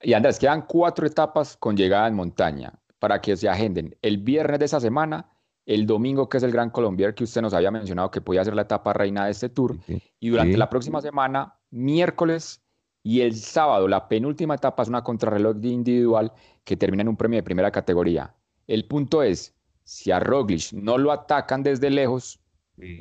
Y 0.00 0.12
Andrés, 0.12 0.38
quedan 0.38 0.64
cuatro 0.64 1.08
etapas 1.08 1.56
con 1.56 1.76
llegada 1.76 2.06
en 2.06 2.14
montaña 2.14 2.72
para 3.00 3.20
que 3.20 3.36
se 3.36 3.48
agenden 3.48 3.96
el 4.00 4.18
viernes 4.18 4.60
de 4.60 4.66
esa 4.66 4.78
semana, 4.78 5.28
el 5.64 5.88
domingo 5.88 6.28
que 6.28 6.36
es 6.36 6.44
el 6.44 6.52
Gran 6.52 6.70
Colombier 6.70 7.16
que 7.16 7.24
usted 7.24 7.42
nos 7.42 7.52
había 7.52 7.72
mencionado 7.72 8.12
que 8.12 8.20
podía 8.20 8.44
ser 8.44 8.54
la 8.54 8.62
etapa 8.62 8.92
reina 8.92 9.24
de 9.24 9.32
este 9.32 9.48
tour, 9.48 9.76
y 10.20 10.28
durante 10.28 10.56
la 10.56 10.70
próxima 10.70 11.00
semana, 11.00 11.58
miércoles 11.72 12.62
y 13.02 13.22
el 13.22 13.34
sábado, 13.34 13.88
la 13.88 14.06
penúltima 14.06 14.54
etapa 14.54 14.84
es 14.84 14.88
una 14.88 15.02
contrarreloj 15.02 15.56
individual 15.64 16.32
que 16.62 16.76
termina 16.76 17.00
en 17.00 17.08
un 17.08 17.16
premio 17.16 17.38
de 17.38 17.42
primera 17.42 17.72
categoría. 17.72 18.36
El 18.68 18.84
punto 18.84 19.24
es, 19.24 19.52
si 19.82 20.12
a 20.12 20.20
Roglic 20.20 20.72
no 20.74 20.96
lo 20.96 21.10
atacan 21.10 21.64
desde 21.64 21.90
lejos, 21.90 22.38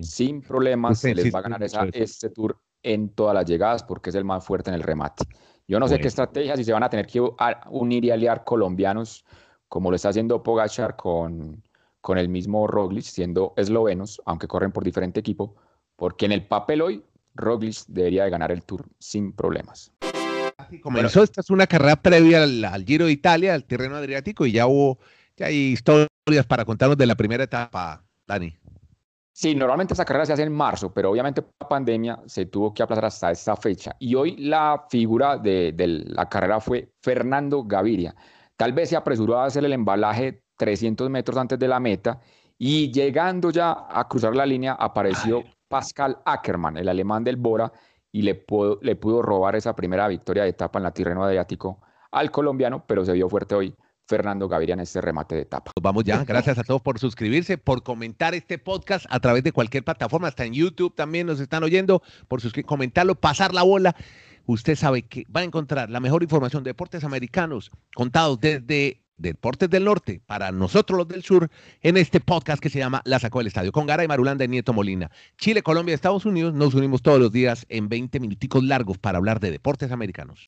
sin 0.01 0.41
problemas, 0.41 0.97
se 0.97 1.13
les 1.13 1.31
va 1.31 1.37
a 1.37 1.41
ganar 1.43 1.61
este 1.93 2.31
tour 2.31 2.57
en 2.85 3.09
todas 3.09 3.33
las 3.33 3.45
llegadas 3.45 3.83
porque 3.83 4.11
es 4.11 4.15
el 4.15 4.23
más 4.23 4.45
fuerte 4.45 4.69
en 4.69 4.75
el 4.75 4.83
remate. 4.83 5.25
Yo 5.67 5.79
no 5.79 5.87
sé 5.87 5.99
qué 5.99 6.07
estrategia, 6.07 6.55
si 6.55 6.63
se 6.63 6.71
van 6.71 6.83
a 6.83 6.89
tener 6.89 7.07
que 7.07 7.19
unir 7.69 8.05
y 8.05 8.11
aliar 8.11 8.43
colombianos, 8.43 9.25
como 9.67 9.89
lo 9.89 9.95
está 9.95 10.09
haciendo 10.09 10.43
Pogachar 10.43 10.95
con, 10.95 11.63
con 12.01 12.19
el 12.19 12.29
mismo 12.29 12.67
Roglic, 12.67 13.03
siendo 13.03 13.53
eslovenos, 13.57 14.21
aunque 14.25 14.47
corren 14.47 14.71
por 14.71 14.83
diferente 14.83 15.19
equipo, 15.19 15.55
porque 15.95 16.27
en 16.27 16.33
el 16.33 16.45
papel 16.45 16.83
hoy 16.83 17.03
Roglic 17.33 17.77
debería 17.87 18.25
de 18.25 18.29
ganar 18.29 18.51
el 18.51 18.61
Tour 18.61 18.85
sin 18.99 19.33
problemas. 19.33 19.91
comenzó, 20.83 21.23
esta 21.23 21.41
es 21.41 21.49
una 21.49 21.65
carrera 21.65 21.95
previa 21.95 22.43
al, 22.43 22.85
Giro 22.85 23.07
de 23.07 23.11
Italia, 23.11 23.55
al 23.55 23.63
terreno 23.63 23.95
adriático, 23.95 24.45
y 24.45 24.51
ya 24.51 24.67
hubo, 24.67 24.99
ya 25.35 25.47
hay 25.47 25.73
historias 25.73 26.45
para 26.47 26.63
contarnos 26.63 26.97
de 26.97 27.07
la 27.07 27.15
primera 27.15 27.43
etapa, 27.43 28.03
Dani. 28.27 28.55
Sí, 29.37 29.53
normalmente 29.53 29.93
esa 29.93 30.05
carrera 30.05 30.25
se 30.25 30.31
hace 30.31 30.43
en 30.43 30.53
marzo, 30.53 30.93
pero 30.93 31.11
obviamente 31.11 31.41
por 31.41 31.53
la 31.59 31.67
pandemia 31.67 32.21
se 32.25 32.45
tuvo 32.45 32.73
que 32.73 32.81
aplazar 32.81 33.03
hasta 33.03 33.31
esta 33.31 33.57
fecha. 33.57 33.93
Y 33.99 34.15
hoy 34.15 34.37
la 34.37 34.85
figura 34.89 35.37
de, 35.37 35.73
la 36.07 36.29
carrera 36.29 36.61
fue 36.61 36.93
Fernando 37.01 37.65
Gaviria. 37.65 38.15
Tal 38.55 38.71
vez 38.71 38.87
se 38.87 38.95
apresuró 38.95 39.37
a 39.37 39.45
hacer 39.45 39.65
el 39.65 39.73
embalaje 39.73 40.41
300 40.55 41.09
metros 41.09 41.35
antes 41.35 41.59
de 41.59 41.67
la 41.67 41.81
meta 41.81 42.21
y 42.57 42.93
llegando 42.93 43.49
ya 43.49 43.87
a 43.89 44.07
cruzar 44.07 44.33
la 44.37 44.45
línea 44.45 44.71
apareció 44.71 45.43
Pascal 45.67 46.17
Ackermann, 46.23 46.77
el 46.77 46.87
alemán 46.87 47.25
del 47.25 47.35
Bora, 47.35 47.73
y 48.13 48.21
le 48.21 48.35
pudo, 48.35 48.79
le 48.83 48.95
pudo 48.95 49.21
robar 49.21 49.57
esa 49.57 49.75
primera 49.75 50.07
victoria 50.07 50.43
de 50.43 50.49
etapa 50.51 50.79
en 50.79 50.83
la 50.83 50.91
Tirreno 50.91 51.25
Adriático 51.25 51.81
al 52.09 52.31
colombiano, 52.31 52.85
pero 52.87 53.03
se 53.03 53.11
vio 53.11 53.27
fuerte 53.27 53.53
hoy 53.55 53.75
Fernando 54.07 54.47
Gaviria 54.47 54.73
en 54.73 54.81
este 54.81 55.01
remate 55.01 55.35
de 55.35 55.41
etapa. 55.41 55.71
Vamos 55.81 56.03
ya, 56.03 56.23
gracias 56.23 56.57
a 56.57 56.63
todos 56.63 56.81
por 56.81 56.99
suscribirse, 56.99 57.57
por 57.57 57.83
comentar 57.83 58.35
este 58.35 58.57
podcast 58.57 59.05
a 59.09 59.19
través 59.19 59.43
de 59.43 59.51
cualquier 59.51 59.83
plataforma, 59.83 60.27
hasta 60.27 60.45
en 60.45 60.53
YouTube 60.53 60.93
también 60.95 61.27
nos 61.27 61.39
están 61.39 61.63
oyendo, 61.63 62.01
por 62.27 62.41
comentarlo, 62.63 63.15
pasar 63.15 63.53
la 63.53 63.63
bola. 63.63 63.95
Usted 64.45 64.75
sabe 64.75 65.03
que 65.03 65.25
va 65.35 65.41
a 65.41 65.43
encontrar 65.43 65.89
la 65.89 65.99
mejor 65.99 66.21
información 66.21 66.63
de 66.63 66.69
deportes 66.69 67.03
americanos 67.03 67.71
contados 67.95 68.39
desde 68.39 69.01
Deportes 69.17 69.69
del 69.69 69.85
Norte 69.85 70.21
para 70.25 70.51
nosotros 70.51 70.97
los 70.97 71.07
del 71.07 71.23
Sur 71.23 71.49
en 71.81 71.95
este 71.97 72.19
podcast 72.19 72.61
que 72.61 72.69
se 72.69 72.79
llama 72.79 73.01
La 73.05 73.17
Sacó 73.17 73.39
del 73.39 73.47
Estadio 73.47 73.71
con 73.71 73.85
Garay 73.85 74.07
Marulanda 74.07 74.43
y 74.43 74.49
Nieto 74.49 74.73
Molina. 74.73 75.09
Chile, 75.37 75.63
Colombia, 75.63 75.95
Estados 75.95 76.25
Unidos 76.25 76.53
nos 76.53 76.73
unimos 76.73 77.01
todos 77.01 77.19
los 77.19 77.31
días 77.31 77.65
en 77.69 77.87
20 77.87 78.19
minuticos 78.19 78.63
largos 78.63 78.97
para 78.97 79.17
hablar 79.17 79.39
de 79.39 79.51
deportes 79.51 79.91
americanos. 79.91 80.45